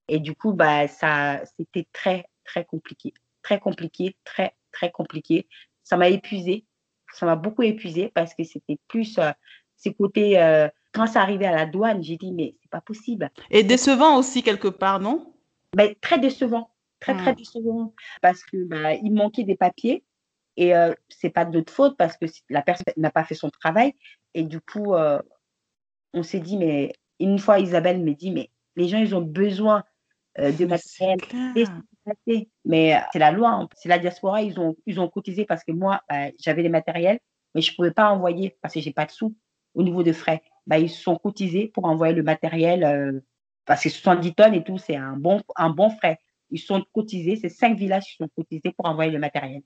[0.08, 3.14] Et du coup, bah, ça, c'était très, très compliqué.
[3.42, 5.48] Très compliqué, très, très compliqué.
[5.82, 6.66] Ça m'a épuisé.
[7.14, 9.30] Ça m'a beaucoup épuisé parce que c'était plus euh,
[9.76, 10.40] ces côtés.
[10.40, 13.30] Euh, quand ça arrivait à la douane, j'ai dit, mais c'est pas possible.
[13.50, 15.34] Et décevant aussi quelque part, non?
[15.74, 16.70] Ben, Très décevant.
[17.00, 20.04] très, très décevant parce que bah, il manquait des papiers.
[20.56, 23.50] Et euh, c'est pas de notre faute parce que la personne n'a pas fait son
[23.50, 23.94] travail.
[24.34, 25.20] Et du coup, euh,
[26.12, 29.84] on s'est dit, mais une fois, Isabelle me dit, mais les gens, ils ont besoin
[30.38, 31.18] euh, de matériel.
[32.64, 33.68] Mais c'est la loi, hein.
[33.74, 37.20] c'est la diaspora, ils ont, ils ont cotisé parce que moi, bah, j'avais les matériels,
[37.54, 39.36] mais je ne pouvais pas envoyer parce que j'ai pas de sous
[39.74, 40.42] au niveau de frais.
[40.66, 43.20] Bah, ils sont cotisés pour envoyer le matériel euh,
[43.64, 46.18] parce que 70 tonnes et tout, c'est un bon, un bon frais.
[46.50, 49.62] Ils sont cotisés, c'est cinq villages qui sont cotisés pour envoyer le matériel.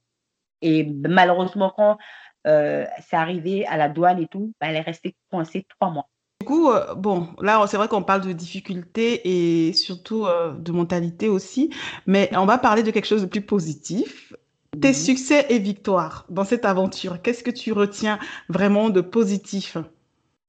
[0.60, 1.98] Et malheureusement, quand
[2.46, 6.08] euh, c'est arrivé à la douane et tout, bah, elle est restée coincée trois mois.
[6.44, 10.72] Du coup, euh, bon, là, c'est vrai qu'on parle de difficultés et surtout euh, de
[10.72, 11.70] mentalité aussi,
[12.06, 14.34] mais on va parler de quelque chose de plus positif.
[14.80, 14.92] Tes Mhm.
[14.92, 18.18] succès et victoires dans cette aventure, qu'est-ce que tu retiens
[18.50, 19.78] vraiment de positif?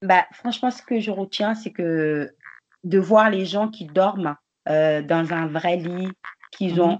[0.01, 2.31] Bah, franchement, ce que je retiens, c'est que
[2.83, 4.35] de voir les gens qui dorment
[4.69, 6.17] euh, dans un vrai lit,
[6.51, 6.99] qu'ils ont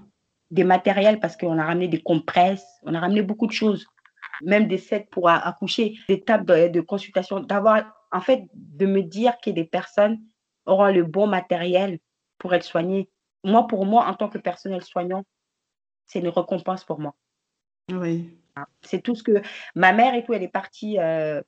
[0.50, 3.86] des matériels parce qu'on a ramené des compresses, on a ramené beaucoup de choses,
[4.40, 9.02] même des sets pour accoucher, des tables de, de consultation, d'avoir, en fait, de me
[9.02, 10.20] dire que des personnes
[10.64, 11.98] auront le bon matériel
[12.38, 13.08] pour être soignées.
[13.44, 15.24] Moi, pour moi, en tant que personnel soignant,
[16.06, 17.14] c'est une récompense pour moi.
[17.90, 18.30] Oui.
[18.82, 19.42] C'est tout ce que
[19.74, 21.42] ma mère et tout, elle est partie euh,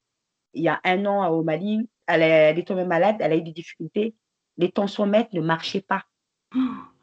[0.55, 1.89] il y a un an au Mali.
[2.07, 4.15] Elle est, elle est tombée malade, elle a eu des difficultés.
[4.57, 6.05] Les tensiomètres ne marchaient pas.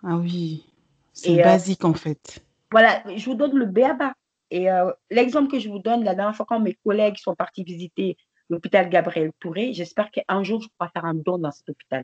[0.03, 0.65] Ah oui,
[1.13, 2.43] c'est euh, basique en fait.
[2.71, 4.13] voilà, je vous donne le béaba.
[4.51, 7.63] Et euh, l'exemple que je vous donne, la dernière fois quand mes collègues sont partis
[7.63, 8.17] visiter
[8.49, 12.03] l'hôpital Gabriel Touré, j'espère qu'un jour, je pourrai faire un don dans cet hôpital.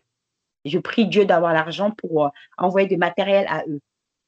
[0.66, 3.82] Je prie Dieu d'avoir l'argent pour euh, envoyer du matériel à eux.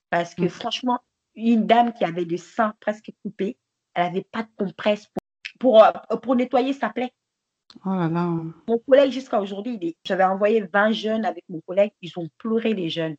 [0.09, 0.49] Parce que Mm.
[0.49, 0.99] franchement,
[1.35, 3.57] une dame qui avait le sein presque coupé,
[3.93, 5.21] elle n'avait pas de compresse pour,
[5.59, 7.11] pour, euh, pour nettoyer sa plaie.
[7.85, 8.29] Oh là là.
[8.67, 12.89] Mon collègue, jusqu'à aujourd'hui, j'avais envoyé 20 jeunes avec mon collègue, ils ont pleuré les
[12.89, 13.15] jeunes.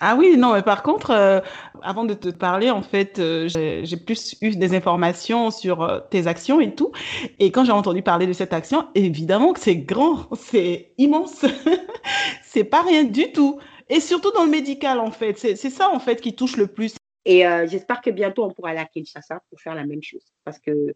[0.00, 1.40] Ah oui, non, mais par contre, euh,
[1.82, 6.28] avant de te parler, en fait, euh, j'ai plus eu des informations sur euh, tes
[6.28, 6.92] actions et tout.
[7.40, 11.44] Et quand j'ai entendu parler de cette action, évidemment que c'est grand, c'est immense.
[12.42, 13.60] C'est pas rien du tout.
[13.90, 15.38] Et surtout dans le médical, en fait.
[15.38, 16.96] C'est ça, en fait, qui touche le plus.
[17.26, 20.24] Et j'espère que bientôt, on pourra aller à Kinshasa pour faire la même chose.
[20.44, 20.94] Parce que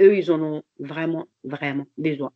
[0.00, 2.30] eux, ils en ont vraiment, vraiment besoin.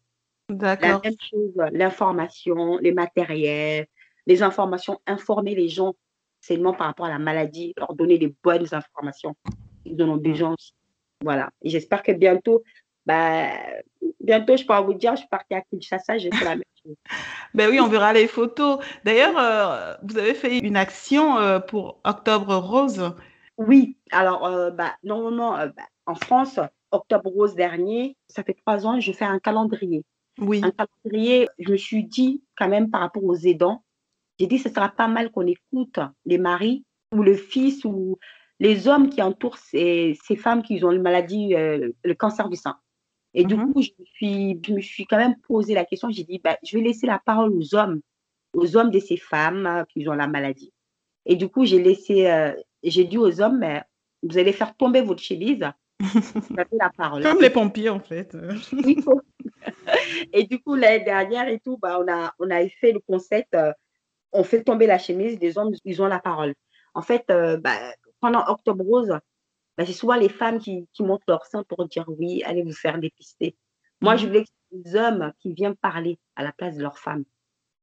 [0.48, 1.02] La D'accord.
[1.04, 3.86] même chose, l'information, les matériels,
[4.26, 5.94] les informations, informer les gens
[6.40, 9.34] seulement par rapport à la maladie, leur donner des bonnes informations.
[9.84, 10.72] Ils en ont besoin aussi.
[11.22, 11.50] Voilà.
[11.62, 12.62] J'espère que bientôt,
[13.04, 13.48] bah,
[14.20, 16.94] bientôt, je pourrai vous dire, je suis partie à Kinshasa, j'ai fait la même chose.
[17.54, 18.84] Ben oui, on verra les photos.
[19.02, 23.14] D'ailleurs, euh, vous avez fait une action euh, pour Octobre Rose.
[23.56, 26.60] Oui, alors, euh, bah, normalement, euh, bah, en France,
[26.90, 30.04] octobre rose dernier, ça fait trois ans, je fais un calendrier.
[30.38, 30.60] Oui.
[30.62, 33.82] Un calendrier, je me suis dit, quand même, par rapport aux aidants,
[34.38, 38.18] j'ai dit, ce sera pas mal qu'on écoute les maris ou le fils ou
[38.58, 42.56] les hommes qui entourent ces, ces femmes qui ont une maladie, euh, le cancer du
[42.56, 42.78] sein.
[43.34, 43.72] Et du Mhm.
[43.72, 46.56] coup, je me, suis, je me suis quand même posé la question, j'ai dit, bah,
[46.64, 48.00] je vais laisser la parole aux hommes,
[48.54, 50.72] aux hommes de ces femmes euh, qui ont la maladie.
[51.26, 53.64] Et du coup, j'ai laissé, euh, j'ai dit aux hommes,
[54.22, 55.64] vous allez faire tomber votre chemise,
[56.00, 57.22] vous avez la parole.
[57.22, 58.34] Comme les pompiers, en fait.
[60.32, 63.56] Et du coup, l'année dernière et tout, bah, on a, on a fait le concept,
[64.38, 66.54] on fait tomber la chemise, les hommes, ils ont la parole.
[66.94, 67.76] En fait, euh, bah,
[68.20, 69.08] pendant Octobre Rose,
[69.76, 72.72] bah, c'est souvent les femmes qui, qui montrent leur sein pour dire oui, allez vous
[72.72, 73.56] faire dépister.
[74.00, 74.28] Moi, je Mhm.
[74.28, 77.24] voulais que les hommes qui viennent parler à la place de leurs femmes.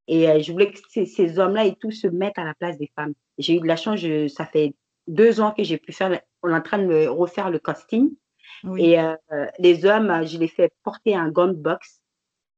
[0.06, 2.76] Et euh, je voulais que ces, ces hommes-là et tout se mettent à la place
[2.78, 3.14] des femmes.
[3.38, 4.74] J'ai eu de la chance, je- ça fait
[5.06, 8.10] deux ans que j'ai pu faire, on est en train de me refaire le casting.
[8.64, 8.84] Oui.
[8.84, 9.16] Et euh,
[9.58, 12.00] les hommes, je les fais porter un gun box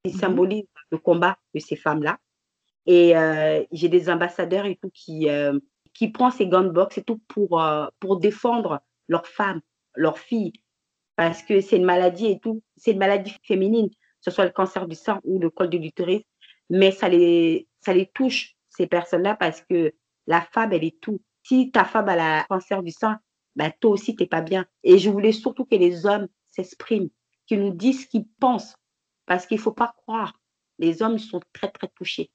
[0.04, 0.20] qui Mhm.
[0.20, 2.18] symbolise le combat de ces femmes-là.
[2.86, 5.58] Et euh, j'ai des ambassadeurs et tout qui, euh,
[5.92, 9.60] qui prennent ces gun box et tout pour, euh, pour défendre leurs femmes,
[9.94, 10.52] leurs filles.
[11.16, 14.50] Parce que c'est une maladie et tout, c'est une maladie féminine, que ce soit le
[14.50, 16.22] cancer du sein ou le col de l'utérus,
[16.68, 19.94] mais ça les, ça les touche, ces personnes-là, parce que
[20.26, 21.20] la femme, elle est tout.
[21.42, 23.18] Si ta femme a le cancer du sein,
[23.54, 24.66] ben, toi aussi, t'es pas bien.
[24.82, 27.08] Et je voulais surtout que les hommes s'expriment,
[27.46, 28.76] qu'ils nous disent ce qu'ils pensent,
[29.24, 30.38] parce qu'il faut pas croire.
[30.78, 32.30] Les hommes sont très, très touchés.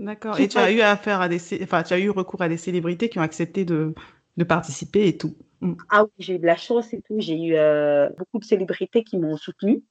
[0.00, 0.40] D'accord.
[0.40, 3.10] Et tu as eu affaire à des, enfin, tu as eu recours à des célébrités
[3.10, 3.94] qui ont accepté de,
[4.38, 5.36] de participer et tout.
[5.60, 5.74] Mm.
[5.90, 7.16] Ah oui, j'ai eu de la chance et tout.
[7.18, 9.82] J'ai eu euh, beaucoup de célébrités qui m'ont soutenue.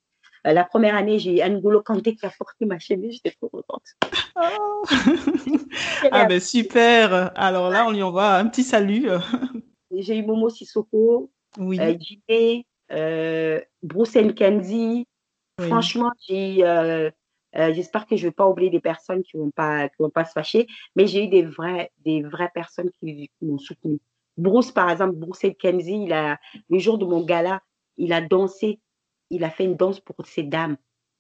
[0.47, 3.13] Euh, la première année, j'ai eu N'Golo Kanté qui a porté ma chemise.
[3.13, 3.85] J'étais trop contente.
[6.11, 7.31] Ah ben super.
[7.35, 9.09] Alors là, on lui envoie un petit salut.
[9.95, 11.79] J'ai eu Momo Sissoko, Oui.
[11.79, 15.05] euh, Jimé, euh, Bruce Kenzie.
[15.59, 15.67] Oui.
[15.67, 17.11] Franchement, j'ai eu
[17.55, 20.09] euh, j'espère que je ne vais pas oublier des personnes qui ne vont, pas, vont
[20.09, 23.99] pas se fâcher, mais j'ai eu des, vrais, des vraies personnes qui, m'ont soutenu.
[24.37, 26.39] Bruce, par exemple, Bruce Kenzie, il a,
[26.69, 27.61] le jour de mon gala,
[27.97, 28.79] il a dansé,
[29.29, 30.77] il a fait une danse pour ces dames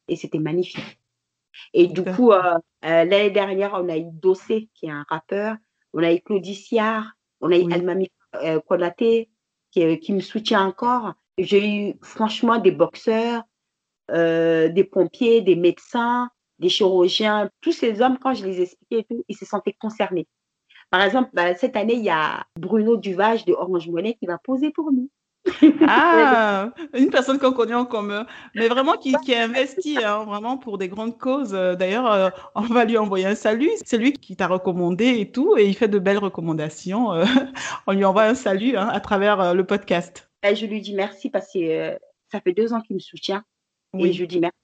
[0.07, 0.99] et c'était magnifique.
[1.73, 2.53] Et du coup, euh,
[2.85, 5.57] euh, l'année dernière, on a eu Dossé, qui est un rappeur,
[5.93, 6.69] on a eu Claudie
[7.41, 8.09] on a eu Almami
[8.67, 9.29] Konaté,
[9.71, 11.13] qui, qui me soutient encore.
[11.37, 13.43] J'ai eu franchement des boxeurs,
[14.13, 16.29] euh, des pompiers, des médecins,
[16.59, 20.27] des chirurgiens, tous ces hommes, quand je les expliquais et tout, ils se sentaient concernés.
[20.89, 24.37] Par exemple, bah, cette année, il y a Bruno Duvage de Orange Monnaie qui va
[24.37, 25.09] poser pour nous.
[25.87, 30.57] Ah, une personne qu'on connaît en commun, mais vraiment qui, qui a investi hein, vraiment
[30.57, 31.51] pour des grandes causes.
[31.51, 33.69] D'ailleurs, euh, on va lui envoyer un salut.
[33.85, 37.13] C'est lui qui t'a recommandé et tout, et il fait de belles recommandations.
[37.13, 37.25] Euh,
[37.87, 40.29] on lui envoie un salut hein, à travers le podcast.
[40.43, 41.97] Et je lui dis merci parce que
[42.31, 43.43] ça fait deux ans qu'il me soutient.
[43.97, 44.57] Et je dis merci.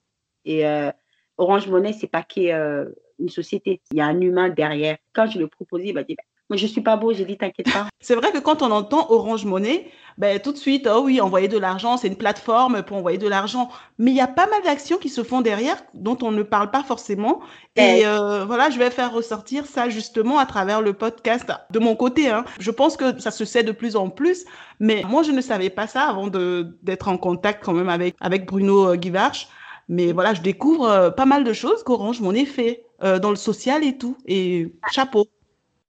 [0.44, 0.90] Et euh,
[1.36, 2.92] Orange Monnaie, c'est pas qu'une euh,
[3.28, 3.82] société.
[3.90, 4.98] Il y a un humain derrière.
[5.12, 7.36] Quand je le proposais, il m'a dit bah, moi, je suis pas beau, j'ai dit,
[7.36, 7.86] t'inquiète pas.
[8.00, 11.48] C'est vrai que quand on entend Orange Monnaie, ben, tout de suite, oh oui, envoyer
[11.48, 13.68] de l'argent, c'est une plateforme pour envoyer de l'argent.
[13.98, 16.70] Mais il y a pas mal d'actions qui se font derrière dont on ne parle
[16.70, 17.40] pas forcément.
[17.74, 21.96] Et euh, voilà, je vais faire ressortir ça justement à travers le podcast de mon
[21.96, 22.30] côté.
[22.30, 22.46] Hein.
[22.60, 24.46] Je pense que ça se sait de plus en plus.
[24.80, 28.46] Mais moi, je ne savais pas ça avant d'être en contact quand même avec, avec
[28.46, 29.48] Bruno euh, Guivarch.
[29.88, 33.84] Mais voilà, je découvre euh, pas mal de choses qu'Orange Monnaie fait dans le social
[33.84, 34.16] et tout.
[34.26, 35.26] Et chapeau.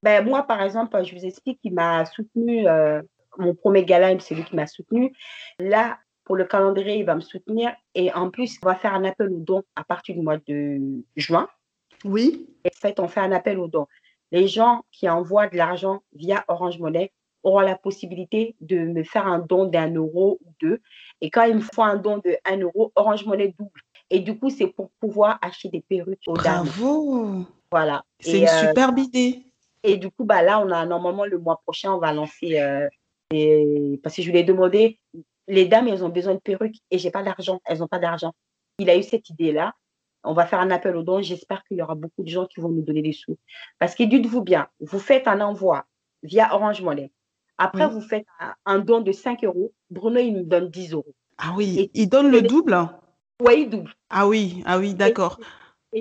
[0.02, 3.02] Ben, moi, par exemple, je vous explique qu'il m'a soutenu, euh,
[3.38, 5.12] mon premier gala, c'est lui qui m'a soutenu.
[5.58, 7.72] Là, pour le calendrier, il va me soutenir.
[7.94, 10.78] Et en plus, on va faire un appel aux dons à partir du mois de
[11.16, 11.48] juin.
[12.04, 12.48] Oui.
[12.64, 13.86] Et en fait, on fait un appel aux dons.
[14.30, 19.26] Les gens qui envoient de l'argent via Orange Money auront la possibilité de me faire
[19.26, 20.80] un don d'un euro ou deux.
[21.20, 23.80] Et quand ils me font un don de un euro, Orange Money double.
[24.10, 26.66] Et du coup, c'est pour pouvoir acheter des perruques aux dames.
[26.66, 28.04] Bravo Voilà.
[28.20, 29.47] C'est une euh, superbe idée.
[29.82, 32.60] Et du coup, bah, là, on a normalement le mois prochain, on va lancer.
[32.60, 32.88] Euh,
[34.02, 34.98] parce que je lui ai demandé,
[35.46, 37.60] les dames, elles ont besoin de perruques et j'ai pas d'argent.
[37.64, 38.32] Elles n'ont pas d'argent.
[38.78, 39.74] Il a eu cette idée-là.
[40.24, 41.22] On va faire un appel aux dons.
[41.22, 43.38] J'espère qu'il y aura beaucoup de gens qui vont nous donner des sous.
[43.78, 45.86] Parce que dites-vous bien, vous faites un envoi
[46.22, 47.10] via Orange Money.
[47.56, 48.24] Après, vous faites
[48.66, 49.72] un, don de 5 euros.
[49.90, 51.14] Bruno, il nous donne 10 euros.
[51.38, 52.88] Ah oui, il donne le double
[53.40, 53.92] Oui, il double.
[54.10, 55.40] Ah oui, ah oui, d'accord.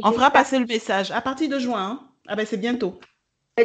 [0.04, 1.82] On fera passer le message à partir de juin.
[1.82, 2.10] Hein.
[2.28, 3.00] ah ben c'est bientôt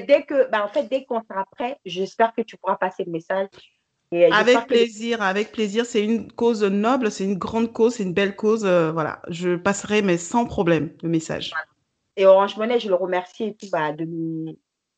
[0.00, 3.12] dès que, ben, en fait, dès qu'on sera prêt, j'espère que tu pourras passer le
[3.12, 3.48] message.
[4.14, 5.86] Euh, avec plaisir, avec plaisir.
[5.86, 8.64] C'est une cause noble, c'est une grande cause, c'est une belle cause.
[8.64, 11.52] Euh, voilà, je passerai, mais sans problème, le message.
[12.16, 13.68] Et Orange Monnaie, je le remercie et tout.
[13.72, 14.06] Bah, de,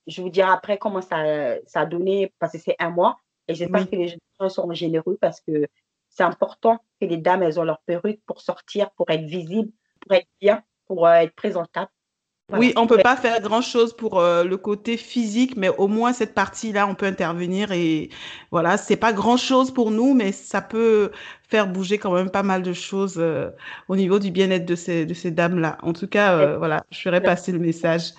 [0.07, 3.19] je vous dirai après comment ça, ça a donné, parce que c'est un mois.
[3.47, 5.67] Et j'espère que les gens seront généreux parce que
[6.09, 9.71] c'est important que les dames, elles ont leur perruque pour sortir, pour être visibles,
[10.01, 11.91] pour être bien, pour euh, être présentables.
[12.53, 16.13] Oui, on ne peut pas faire grand-chose pour euh, le côté physique, mais au moins
[16.13, 18.11] cette partie-là, on peut intervenir et
[18.51, 21.11] voilà, c'est pas grand-chose pour nous, mais ça peut
[21.49, 23.49] faire bouger quand même pas mal de choses euh,
[23.89, 25.79] au niveau du bien-être de ces, de ces dames-là.
[25.83, 28.11] En tout cas, euh, voilà, je ferai passer le message.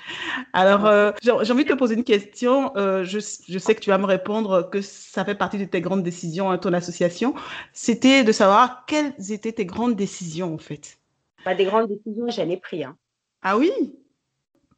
[0.54, 2.72] Alors, j'ai envie de te poser une question.
[2.76, 3.04] Je,
[3.48, 6.50] je, sais que tu vas me répondre que ça fait partie de tes grandes décisions,
[6.50, 7.36] à ton association.
[7.74, 10.98] C'était de savoir quelles étaient tes grandes décisions, en fait.
[11.46, 12.84] Bah, des grandes décisions, j'en ai pris.
[12.84, 12.98] Hein.
[13.44, 13.72] Ah oui?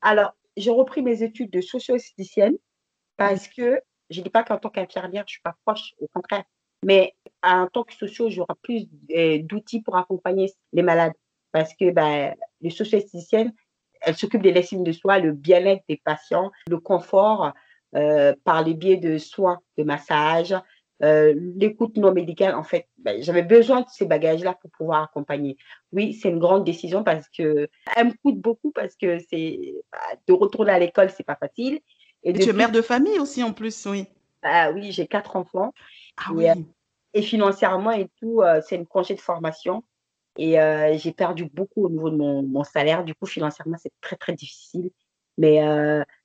[0.02, 2.58] Alors, j'ai repris mes études de socio-esthéticienne
[3.16, 6.08] parce que je ne dis pas qu'en tant qu'infirmière, je ne suis pas proche, au
[6.08, 6.44] contraire.
[6.84, 11.14] Mais en tant que socio, j'aurai plus euh, d'outils pour accompagner les malades.
[11.52, 13.54] Parce que ben, les socio-esthéticiennes,
[14.02, 17.54] elles s'occupent de l'estime de soi, le bien-être des patients, le confort
[17.96, 20.54] euh, par les biais de soins, de massage,
[21.04, 25.58] euh, l'écoute non médicale, en fait, ben, j'avais besoin de ces bagages-là pour pouvoir accompagner.
[25.92, 30.00] Oui, c'est une grande décision parce que elle me coûte beaucoup parce que c'est bah,
[30.28, 31.80] de retourner à l'école, c'est pas facile.
[32.24, 34.08] Et, tu es mère de famille aussi en plus, oui.
[34.42, 35.72] Bah, oui, j'ai quatre enfants.
[36.18, 36.50] Ah, oui.
[36.50, 36.56] Euh,
[37.14, 39.84] et, financièrement et tout, euh, c'est une congé de formation.
[40.40, 40.58] Et
[41.00, 43.04] j'ai perdu beaucoup au niveau de mon, mon, salaire.
[43.04, 44.92] Du coup, financièrement, c'est très, très difficile.
[45.40, 45.64] Mais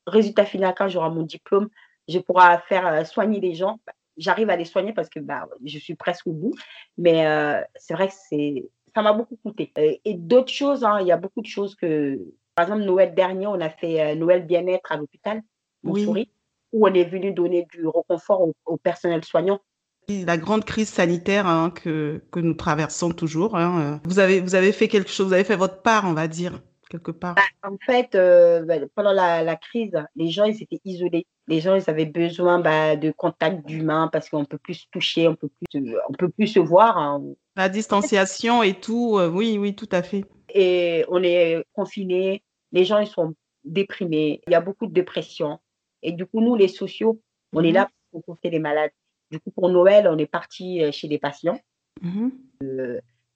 [0.06, 1.70] résultat final, quand j'aurai mon diplôme,
[2.08, 3.80] je pourrai faire soigner les gens
[4.16, 6.54] j'arrive à les soigner parce que bah, je suis presque au bout.
[6.98, 9.72] Mais euh, c'est vrai que c'est, ça m'a beaucoup coûté.
[9.78, 12.18] Euh, et, d'autres choses, hein, il y a beaucoup de choses que,
[12.54, 15.42] par exemple, Noël dernier, on a fait euh, Noël bien-être à l'hôpital,
[15.84, 16.28] oui.
[16.72, 19.60] où on est venu donner du réconfort au, personnel soignant.
[20.08, 23.56] La grande crise sanitaire hein, que, que, nous traversons toujours.
[23.56, 26.26] Hein, vous, avez, vous avez fait quelque chose, vous avez fait votre part, on va
[26.28, 26.60] dire
[26.92, 31.26] quelque part bah, En fait, euh, bah, pendant la, crise, les gens, ils étaient isolés.
[31.48, 35.26] Les gens, ils avaient besoin bah, de contact d'humain parce qu'on peut plus se toucher,
[35.26, 36.96] on peut plus, on peut plus se voir.
[36.98, 37.22] Hein.
[37.56, 40.24] La distanciation et tout, euh, oui, oui, tout à fait.
[40.54, 42.42] et on est confinés.
[42.72, 43.34] Les gens, ils sont
[43.64, 44.40] déprimés.
[44.46, 45.58] Il y a beaucoup de dépression.
[46.02, 47.20] Et du coup, nous, les sociaux,
[47.54, 47.74] on est Mhm.
[47.74, 48.90] là pour conforter les malades.
[49.30, 51.58] Du coup, pour Noël, on est parti euh, chez les patients,
[52.02, 52.32] Mhm.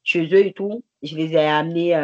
[0.03, 0.85] chez eux et tout.
[1.03, 1.95] Je les ai amenés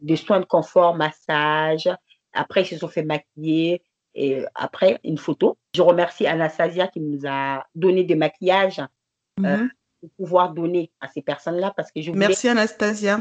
[0.00, 1.88] des soins de confort, massage.
[2.32, 3.82] Après, ils se sont fait maquiller.
[4.14, 5.56] Et après, une photo.
[5.74, 8.80] Je remercie Anastasia qui nous a donné des maquillages
[9.38, 9.70] Mhm.
[10.00, 13.20] pour pouvoir donner à ces personnes-là parce que je voulais, Merci Anastasia.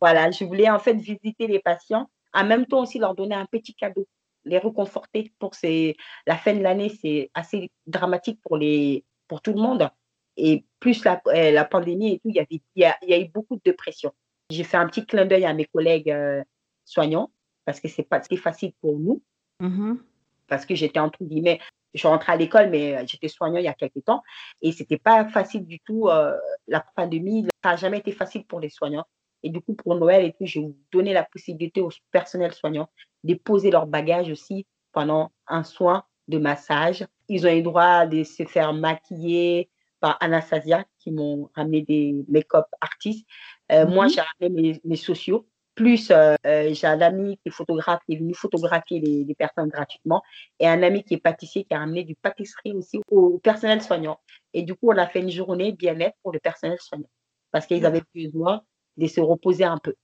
[0.00, 3.46] voilà, je voulais en fait visiter les patients, en même temps aussi leur donner un
[3.46, 4.08] petit cadeau,
[4.44, 5.96] les réconforter pour ces,
[6.26, 9.88] la fin de l'année, c'est assez dramatique pour les, pour tout le monde.
[10.36, 13.10] Et plus la, euh, la pandémie et tout, il y avait, il y a, il
[13.10, 14.12] y a eu beaucoup de dépression.
[14.52, 16.42] J'ai fait un petit clin d'œil à mes collègues euh,
[16.84, 17.30] soignants
[17.64, 19.22] parce que c'est pas facile pour nous
[19.60, 20.02] Mhm.
[20.48, 21.60] parce que j'étais entre guillemets,
[21.94, 24.22] je suis rentrée à l'école, mais euh, j'étais soignant il y a quelques temps
[24.60, 26.08] et c'était pas facile du tout.
[26.08, 26.36] euh,
[26.66, 29.04] la pandémie, ça n'a jamais été facile pour les soignants.
[29.44, 32.88] Et du coup, pour Noël et tout, j'ai donné la possibilité aux personnels soignants
[33.24, 37.06] de poser leur bagage aussi pendant un soin de massage.
[37.28, 39.68] Ils ont eu droit de se faire maquiller
[40.00, 43.26] par Anastasia qui m'ont ramené des make-up artistes.
[43.72, 44.10] Euh, Moi, Mhm.
[44.10, 45.46] j'ai ramené mes, mes sociaux.
[45.74, 49.34] Plus, euh, euh, j'ai un ami qui est photographe qui est venu photographier les, les
[49.34, 50.22] personnes gratuitement
[50.58, 54.20] et un ami qui est pâtissier qui a ramené du pâtisserie aussi au personnel soignant.
[54.52, 57.08] Et du coup, on a fait une journée bien-être pour le personnel soignant
[57.52, 58.60] parce qu'ils avaient besoin
[58.98, 59.94] de se reposer un peu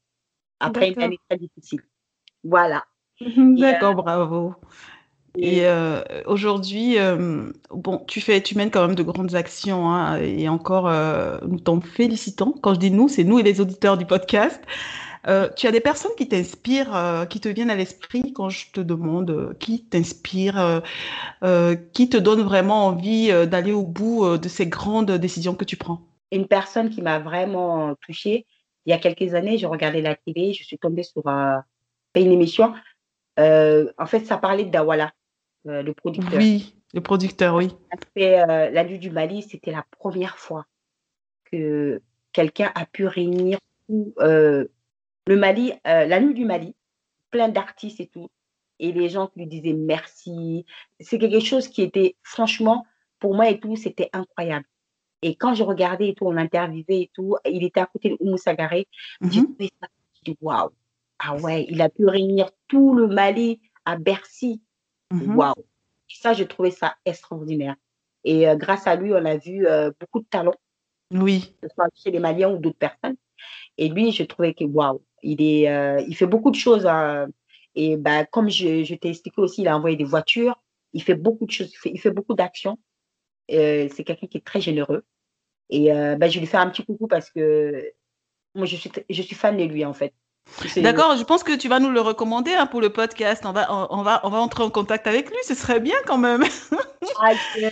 [0.58, 1.82] après une année très difficile.
[2.42, 2.84] Voilà.
[3.20, 4.54] D'accord, bravo.
[5.40, 10.18] Et euh, aujourd'hui, euh, bon, tu fais, tu mènes quand même de grandes actions, hein,
[10.20, 12.54] et encore, euh, nous t'en félicitons.
[12.60, 14.60] Quand je dis nous, c'est nous et les auditeurs du podcast.
[15.26, 18.70] Euh, tu as des personnes qui t'inspirent, euh, qui te viennent à l'esprit quand je
[18.72, 20.80] te demande qui t'inspire, euh,
[21.42, 25.76] euh, qui te donne vraiment envie d'aller au bout de ces grandes décisions que tu
[25.76, 26.00] prends?
[26.32, 28.46] Une personne qui m'a vraiment touchée,
[28.86, 31.56] il y a quelques années, je regardais la télé, je suis tombée sur euh,
[32.14, 32.72] une émission.
[33.38, 35.12] Euh, en fait, ça parlait de Dawala,
[35.68, 36.38] euh, le producteur.
[36.38, 37.68] Oui, le producteur, oui.
[37.90, 40.66] Après, euh, la nuit du Mali, c'était la première fois
[41.50, 42.02] que
[42.32, 43.58] quelqu'un a pu réunir
[43.88, 44.66] tout, euh,
[45.26, 46.74] le Mali, la nuit du Mali,
[47.30, 48.30] plein d'artistes et tout,
[48.78, 50.64] et les gens qui lui disaient merci.
[51.00, 52.86] C'est quelque chose qui était, franchement,
[53.18, 54.64] pour moi et tout, c'était incroyable.
[55.20, 58.16] Et quand je regardais et tout, on l'interviewait et tout, il était à côté de
[58.20, 58.86] Oumou Sagaré,
[59.20, 60.70] trouvé ça, j'ai dit waouh,
[61.18, 64.62] ah ouais, il a pu réunir tout le Mali à Bercy,
[65.12, 65.36] Mhm.
[65.36, 65.54] waouh.
[66.08, 67.76] Ça, j'ai trouvé ça extraordinaire.
[68.24, 70.54] Et euh, grâce à lui, on a vu euh, beaucoup de talents,
[71.12, 71.54] Oui.
[71.60, 73.16] que ce soit chez les Maliens ou d'autres personnes.
[73.78, 76.86] Et lui, je trouvais que waouh, il est, euh, il fait beaucoup de choses.
[76.86, 77.28] hein.
[77.74, 80.60] Et bah, comme je, je t'ai expliqué aussi, il a envoyé des voitures.
[80.94, 81.70] Il fait beaucoup de choses.
[81.72, 82.78] Il fait, il fait beaucoup d'actions.
[83.48, 85.04] C'est quelqu'un qui est très généreux.
[85.70, 87.92] Et bah, je lui fais un petit coucou parce que
[88.54, 90.14] moi, je suis, je suis fan de lui en fait.
[90.76, 93.44] D'accord, je pense que tu vas nous le recommander hein, pour le podcast.
[93.46, 95.36] On va, on, on va, on va entrer en contact avec lui.
[95.44, 96.44] Ce serait bien quand même.
[97.20, 97.70] Ah, euh,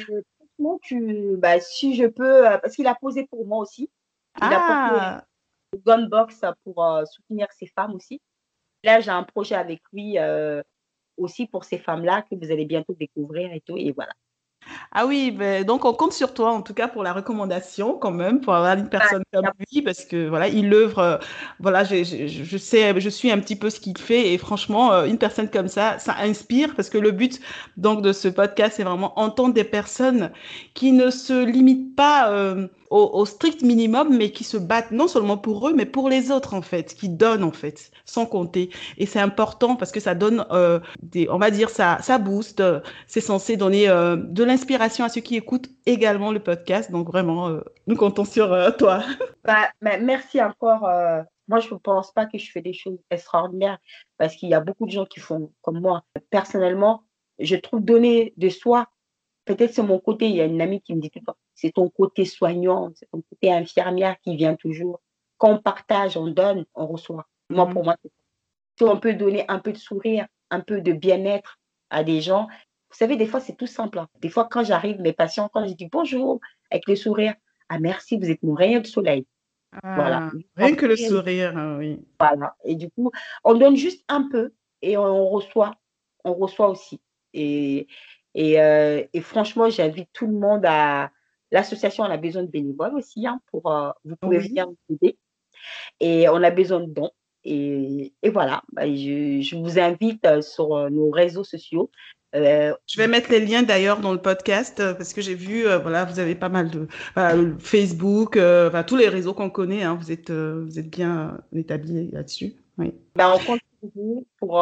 [0.57, 3.91] franchement, tu, bah, si je peux, euh, parce qu'il a posé pour moi aussi.
[4.39, 5.25] Il a posé Ah,
[5.73, 8.21] au Gunbox pour euh, soutenir ces femmes aussi.
[8.83, 10.63] Là, j'ai un projet avec lui euh,
[11.17, 13.77] aussi pour ces femmes-là que vous allez bientôt découvrir et tout.
[13.77, 14.13] Et voilà.
[14.93, 18.11] Ah oui, ben, donc on compte sur toi en tout cas pour la recommandation quand
[18.11, 21.19] même, pour avoir une personne comme lui, parce que voilà, il œuvre, euh,
[21.61, 24.93] voilà, je, je, je sais, je suis un petit peu ce qu'il fait et franchement,
[24.93, 27.41] euh, une personne comme ça, ça inspire parce que le but
[27.77, 30.31] donc de ce podcast, c'est vraiment entendre des personnes
[30.75, 35.37] qui ne se limitent pas euh, au, strict minimum, mais qui se battent non seulement
[35.37, 38.71] pour eux, mais pour les autres en fait, qui donnent en fait, sans compter.
[38.99, 42.61] Et c'est important parce que ça donne, euh, des, on va dire, ça, ça booste.
[42.61, 46.91] euh, C'est censé donner euh, de l'inspiration à ceux qui écoutent également le podcast.
[46.91, 47.51] Donc vraiment,
[47.87, 49.03] nous comptons sur toi.
[49.45, 50.81] Bah, merci encore.
[51.47, 53.79] moi, je ne pense pas que je fais des choses extraordinaires
[54.19, 56.03] parce qu'il y a beaucoup de gens qui font comme moi.
[56.31, 57.05] Personnellement,
[57.39, 58.89] je trouve donner de soi,
[59.47, 60.29] peut-être c'est mon côté.
[60.29, 62.93] Il y a une amie qui me dit tout le temps, c'est ton côté soignant,
[62.95, 65.01] c'est ton côté infirmière qui vient toujours.
[65.39, 67.27] Quand on partage, on donne, on reçoit.
[67.51, 67.73] Moi, Mhm.
[67.73, 67.97] pour moi,
[68.79, 71.59] si on peut donner un peu de sourire, un peu de bien-être
[71.91, 72.47] à des gens,
[72.91, 73.99] vous savez, des fois, c'est tout simple.
[73.99, 74.09] hein.
[74.21, 76.41] Des fois, quand j'arrive, mes patients, quand je dis bonjour
[76.71, 77.35] avec le sourire,
[77.69, 79.27] ah merci, vous êtes mon rayon de soleil.
[79.83, 80.31] Voilà.
[80.57, 82.01] Rien que le sourire, hein, oui.
[82.19, 82.55] Voilà.
[82.65, 83.11] Et du coup,
[83.45, 85.75] on donne juste un peu et on reçoit,
[86.25, 87.01] on reçoit aussi.
[87.35, 87.87] Et,
[88.37, 91.11] et, euh, et franchement, j'invite tout le monde à.
[91.53, 94.49] L'association, on a besoin de bénévoles aussi, hein, pour, euh, vous pouvez Oui.
[94.49, 95.17] venir nous aider.
[96.01, 97.13] Et on a besoin de dons.
[97.45, 101.89] Et, et voilà, Bah, je, je vous invite euh, sur nos réseaux sociaux.
[102.35, 106.05] Euh, Je vais mettre les liens d'ailleurs dans le podcast parce que j'ai vu, voilà,
[106.05, 109.85] vous avez pas mal de le Facebook, enfin, tous les réseaux qu'on connaît.
[109.85, 112.57] hein, vous êtes, vous êtes bien établis là-dessus.
[112.77, 112.93] Oui.
[113.15, 113.61] Ben, on compte
[113.95, 114.61] vous pour,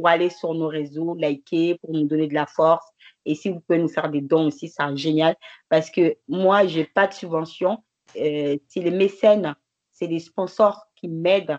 [0.00, 2.86] pour aller sur nos réseaux, liker, pour nous donner de la force.
[3.26, 5.36] Et si vous pouvez nous faire des dons aussi, c'est génial.
[5.68, 7.84] Parce que moi, je n'ai pas de subvention.
[8.16, 9.54] Euh, c'est les mécènes,
[9.92, 11.58] c'est les sponsors qui m'aident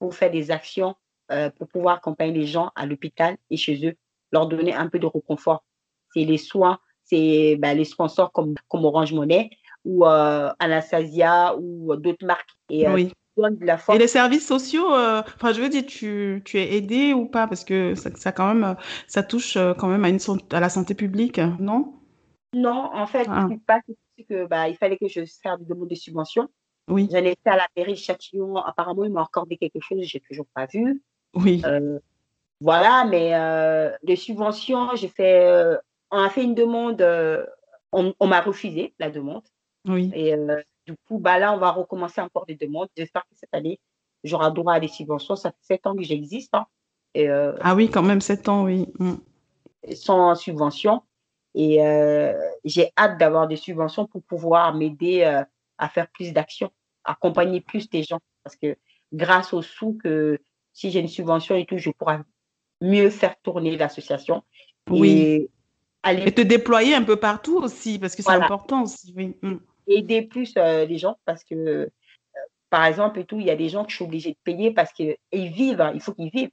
[0.00, 0.96] pour faire des actions,
[1.30, 3.94] euh, pour pouvoir accompagner les gens à l'hôpital et chez eux,
[4.32, 5.64] leur donner un peu de réconfort.
[6.12, 9.50] C'est les soins, c'est ben, les sponsors comme, Orange Monnaie
[9.84, 12.50] ou euh, Anastasia ou d'autres marques.
[13.92, 17.46] Et les services sociaux, euh, enfin, je veux dire, tu, tu es aidé ou pas?
[17.46, 18.76] Parce que ça, ça, quand même,
[19.08, 20.18] ça touche euh, quand même à, une,
[20.52, 21.92] à la santé publique, non?
[22.54, 23.48] Non, en fait, ah.
[23.66, 23.80] pas
[24.28, 26.48] que bah, il fallait que je fasse des demandes de subventions.
[26.88, 27.08] Oui.
[27.12, 28.56] J'en ai fait à la mairie de Châtillon.
[28.56, 31.02] Apparemment, ils m'ont accordé quelque chose, j'ai toujours pas vu.
[31.34, 31.60] Oui.
[31.66, 31.98] Euh,
[32.60, 35.76] voilà, mais euh, les subventions, j'ai fait,
[36.10, 37.02] on a fait une demande,
[37.92, 39.44] on, on m'a refusé la demande.
[39.86, 40.10] Oui.
[40.14, 40.34] Et
[40.86, 42.88] du coup, bah là, on va recommencer encore des demandes.
[42.96, 43.80] J'espère que cette année,
[44.24, 45.36] j'aurai droit à des subventions.
[45.36, 46.54] Ça fait sept ans que j'existe.
[46.54, 46.66] Hein.
[47.16, 48.86] Euh, ah oui, quand même sept ans, oui.
[48.98, 49.14] Mm.
[49.94, 51.02] Sans subvention.
[51.54, 52.34] Et euh,
[52.64, 55.42] j'ai hâte d'avoir des subventions pour pouvoir m'aider euh,
[55.78, 56.70] à faire plus d'actions,
[57.04, 58.20] accompagner plus des gens.
[58.44, 58.76] Parce que
[59.12, 60.38] grâce aux sous que
[60.72, 62.18] si j'ai une subvention et tout, je pourrai
[62.80, 64.44] mieux faire tourner l'association.
[64.88, 65.48] Oui.
[66.08, 69.12] Et, te déployer un peu partout aussi, parce que c'est important aussi.
[69.16, 69.36] Oui.
[69.42, 69.56] Mm
[69.86, 71.90] aider plus euh, les gens parce que, euh,
[72.70, 74.70] par exemple, et tout, il y a des gens que je suis obligée de payer
[74.70, 76.50] parce qu'ils vivent, hein, il faut qu'ils vivent.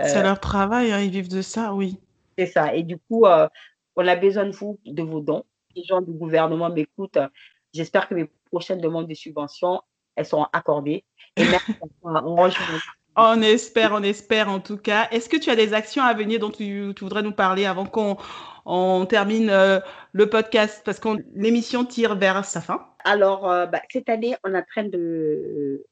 [0.00, 1.98] c'est euh, leur travail, hein, ils vivent de ça, oui.
[2.36, 2.74] C'est ça.
[2.74, 5.44] Et du coup, on a besoin de vous, de vos dons.
[5.74, 7.18] Les gens du gouvernement m'écoutent.
[7.72, 9.80] J'espère que mes prochaines demandes de subventions,
[10.16, 11.04] elles seront accordées.
[11.36, 11.74] Et merci.
[13.16, 15.08] on espère, on espère en tout cas.
[15.10, 17.86] Est-ce que tu as des actions à venir dont tu, tu voudrais nous parler avant
[17.86, 18.18] qu'on
[18.66, 19.80] on termine euh,
[20.12, 22.84] le podcast parce que l'émission tire vers sa fin.
[23.04, 25.84] Alors, euh, bah, cette année, on est en train de.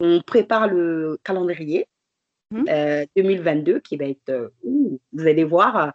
[0.00, 1.86] On prépare le calendrier
[2.50, 3.76] 2022 mmh.
[3.76, 4.52] euh, qui va être.
[4.64, 5.92] vous allez voir.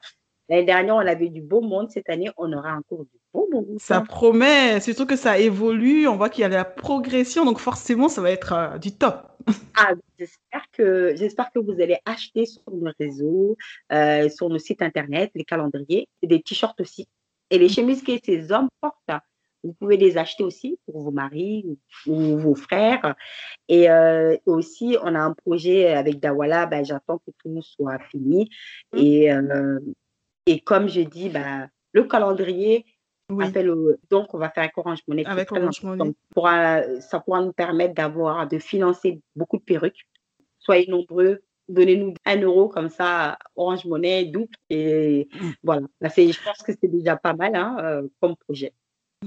[0.50, 1.92] L'année dernière, on avait du beau monde.
[1.92, 3.80] Cette année, on aura encore du beau monde.
[3.80, 6.08] Ça promet, surtout que ça évolue.
[6.08, 7.46] On voit qu'il y a la progression.
[7.46, 9.28] Donc, forcément, ça va être du top.
[9.82, 13.56] Ah, j'espère que, j'espère que vous allez acheter sur nos réseaux,
[13.94, 17.08] euh, sur nos sites internet, les calendriers, et des t-shirts aussi.
[17.50, 19.22] Et les chemises que ces hommes portent,
[19.64, 21.66] vous pouvez les acheter aussi pour vos maris
[22.06, 23.16] ou, vos frères.
[23.70, 28.50] Et euh, aussi, on a un projet avec Dawala, ben, j'attends que tout soit fini.
[28.92, 28.98] Mmh.
[28.98, 29.80] Et, euh,
[30.50, 32.84] et comme je dis, ben, le calendrier,
[33.30, 35.24] donc, on va faire avec Orange Monnaie.
[35.28, 36.14] Avec Orange Monnaie.
[37.02, 40.08] ça pourra nous permettre d'avoir, de financer beaucoup de perruques.
[40.58, 44.56] Soyez nombreux, donnez-nous un euro comme ça, Orange Monnaie, double.
[44.72, 45.52] Et mm.
[45.62, 48.74] voilà, je pense que c'est déjà pas mal hein, euh, comme projet.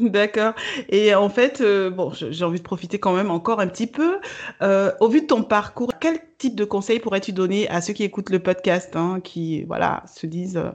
[0.00, 0.54] D'accord.
[0.88, 4.20] Et en fait, euh, bon, j'ai envie de profiter quand même encore un petit peu.
[4.62, 8.02] Euh, au vu de ton parcours, quel type de conseils pourrais-tu donner à ceux qui
[8.02, 10.70] écoutent le podcast, hein, qui voilà se disent, euh,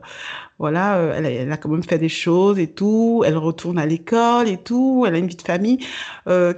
[0.59, 4.47] voilà, elle, elle, a quand même fait des choses et tout, elle retourne à l'école
[4.47, 5.79] et tout, elle a une vie de famille.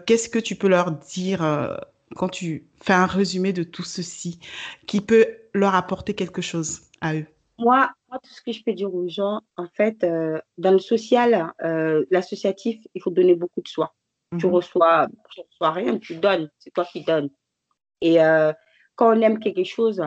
[0.05, 1.79] Qu'est-ce que tu peux leur dire
[2.15, 4.39] quand tu fais un résumé de tout ceci,
[4.85, 7.25] qui peut leur apporter quelque chose à eux?
[7.59, 11.53] Moi, tout ce que je peux dire aux gens, en fait, euh, dans le social,
[11.63, 13.93] euh, l'associatif, il faut donner beaucoup de soi.
[14.39, 14.53] Tu mhm.
[14.53, 17.29] reçois, tu reçois rien, tu donnes, c'est toi qui donnes.
[18.01, 18.53] Et euh,
[18.95, 20.01] quand on aime quelque chose,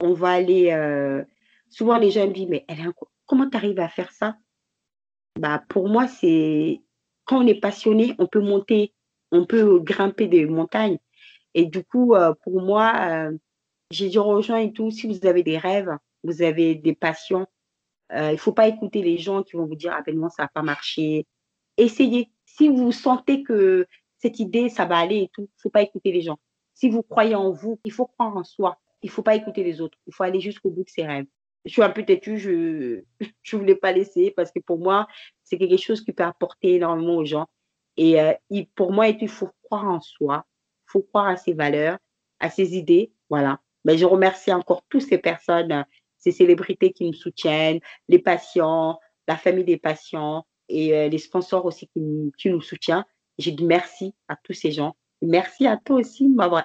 [0.00, 1.24] on va aller.
[1.68, 2.66] souvent, les gens me disent Mais
[3.26, 4.36] comment tu arrives à faire ça?
[5.38, 6.82] Bah, Pour moi, c'est
[7.24, 8.92] quand on est passionné, on peut monter,
[9.30, 10.98] on peut grimper des montagnes.
[11.54, 13.30] Et du coup, pour moi,
[13.90, 17.46] j'ai dit aux gens et tout si vous avez des rêves, vous avez des passions.
[18.12, 20.28] Euh, il ne faut pas écouter les gens qui vont vous dire, ah ben non,
[20.28, 21.26] ça n'a pas marché.
[21.76, 22.30] Essayez.
[22.44, 23.86] Si vous sentez que
[24.18, 26.38] cette idée, ça va aller et tout, il ne faut pas écouter les gens.
[26.72, 28.78] Si vous croyez en vous, il faut croire en soi.
[29.02, 29.98] Il ne faut pas écouter les autres.
[30.06, 31.26] Il faut aller jusqu'au bout de ses rêves.
[31.64, 33.02] Je suis un peu têtue, je
[33.52, 35.06] ne voulais pas laisser parce que pour moi,
[35.42, 37.46] c'est quelque chose qui peut apporter énormément aux gens.
[37.96, 38.32] Et euh,
[38.74, 40.44] pour moi, il faut croire en soi.
[40.88, 41.98] Il faut croire à ses valeurs,
[42.40, 43.12] à ses idées.
[43.30, 43.60] Voilà.
[43.84, 45.84] Mais je remercie encore toutes ces personnes
[46.24, 48.98] ces célébrités qui nous soutiennent, les patients,
[49.28, 53.04] la famille des patients et euh, les sponsors aussi qui, qui nous soutiennent.
[53.36, 56.64] J'ai dit merci à tous ces gens Merci à toi aussi de m'avoir.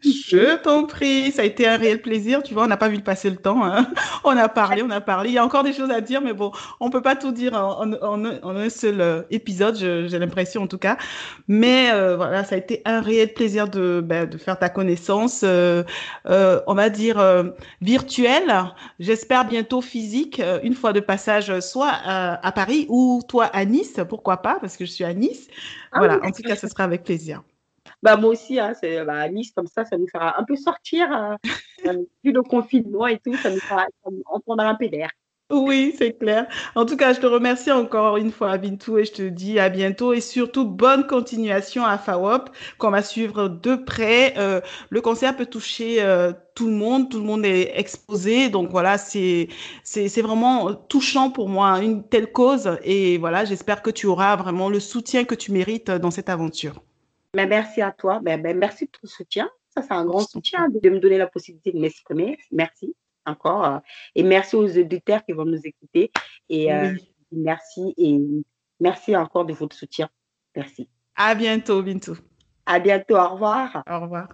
[0.00, 2.42] Je t'en prie, ça a été un réel plaisir.
[2.42, 3.64] Tu vois, on n'a pas vu passer le temps.
[3.64, 3.86] Hein.
[4.24, 5.30] On a parlé, on a parlé.
[5.30, 7.54] Il y a encore des choses à dire, mais bon, on peut pas tout dire
[7.54, 10.98] en, un seul euh, épisode, j'ai l'impression en tout cas.
[11.46, 15.42] Mais euh, voilà, ça a été un réel plaisir de, ben, de faire ta connaissance,
[15.44, 15.82] euh,
[16.26, 17.22] on va dire
[17.80, 18.52] virtuelle.
[19.00, 24.38] J'espère bientôt physique, une fois de passage, soit à, Paris ou toi à Nice, pourquoi
[24.38, 25.48] pas, parce que je suis à Nice.
[25.92, 27.42] Ah voilà, en tout cas, ce sera avec plaisir.
[28.02, 31.12] Bah, moi aussi, hein, c'est, bah, Nice, comme ça, ça nous fera un peu sortir,
[31.12, 31.36] euh,
[31.86, 35.10] euh, vu le confinement et tout, ça nous fera, on prendra un peu d'air.
[35.50, 36.46] Oui, c'est clair.
[36.74, 39.70] En tout cas, je te remercie encore une fois, Bintou, et je te dis à
[39.70, 44.34] bientôt et surtout bonne continuation à FAWOP qu'on va suivre de près.
[44.36, 48.68] Euh, le cancer peut toucher euh, tout le monde, tout le monde est exposé, donc
[48.70, 49.48] voilà, c'est
[49.84, 54.36] c'est c'est vraiment touchant pour moi une telle cause et voilà, j'espère que tu auras
[54.36, 56.82] vraiment le soutien que tu mérites dans cette aventure.
[57.34, 59.48] Mais merci à toi, ben, ben, merci de ton soutien.
[59.68, 62.38] Ça, c'est un grand soutien de me donner la possibilité de m'exprimer.
[62.50, 62.94] Merci
[63.26, 63.64] encore.
[63.64, 63.78] Euh,
[64.14, 66.10] et merci aux auditeurs qui vont nous écouter.
[66.48, 66.94] Et euh,
[67.30, 68.18] merci et
[68.80, 70.08] merci encore de votre soutien.
[70.56, 70.88] Merci.
[71.14, 72.16] À bientôt, Bintou.
[72.64, 73.16] À bientôt.
[73.16, 73.82] Au revoir.
[73.88, 74.28] Au revoir.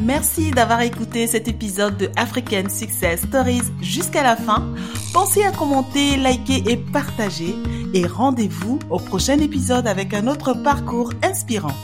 [0.00, 4.74] Merci d'avoir écouté cet épisode de African Success Stories jusqu'à la fin.
[5.12, 7.54] Pensez à commenter, liker et partager.
[7.94, 11.74] Et rendez-vous au prochain épisode avec un autre parcours inspirant.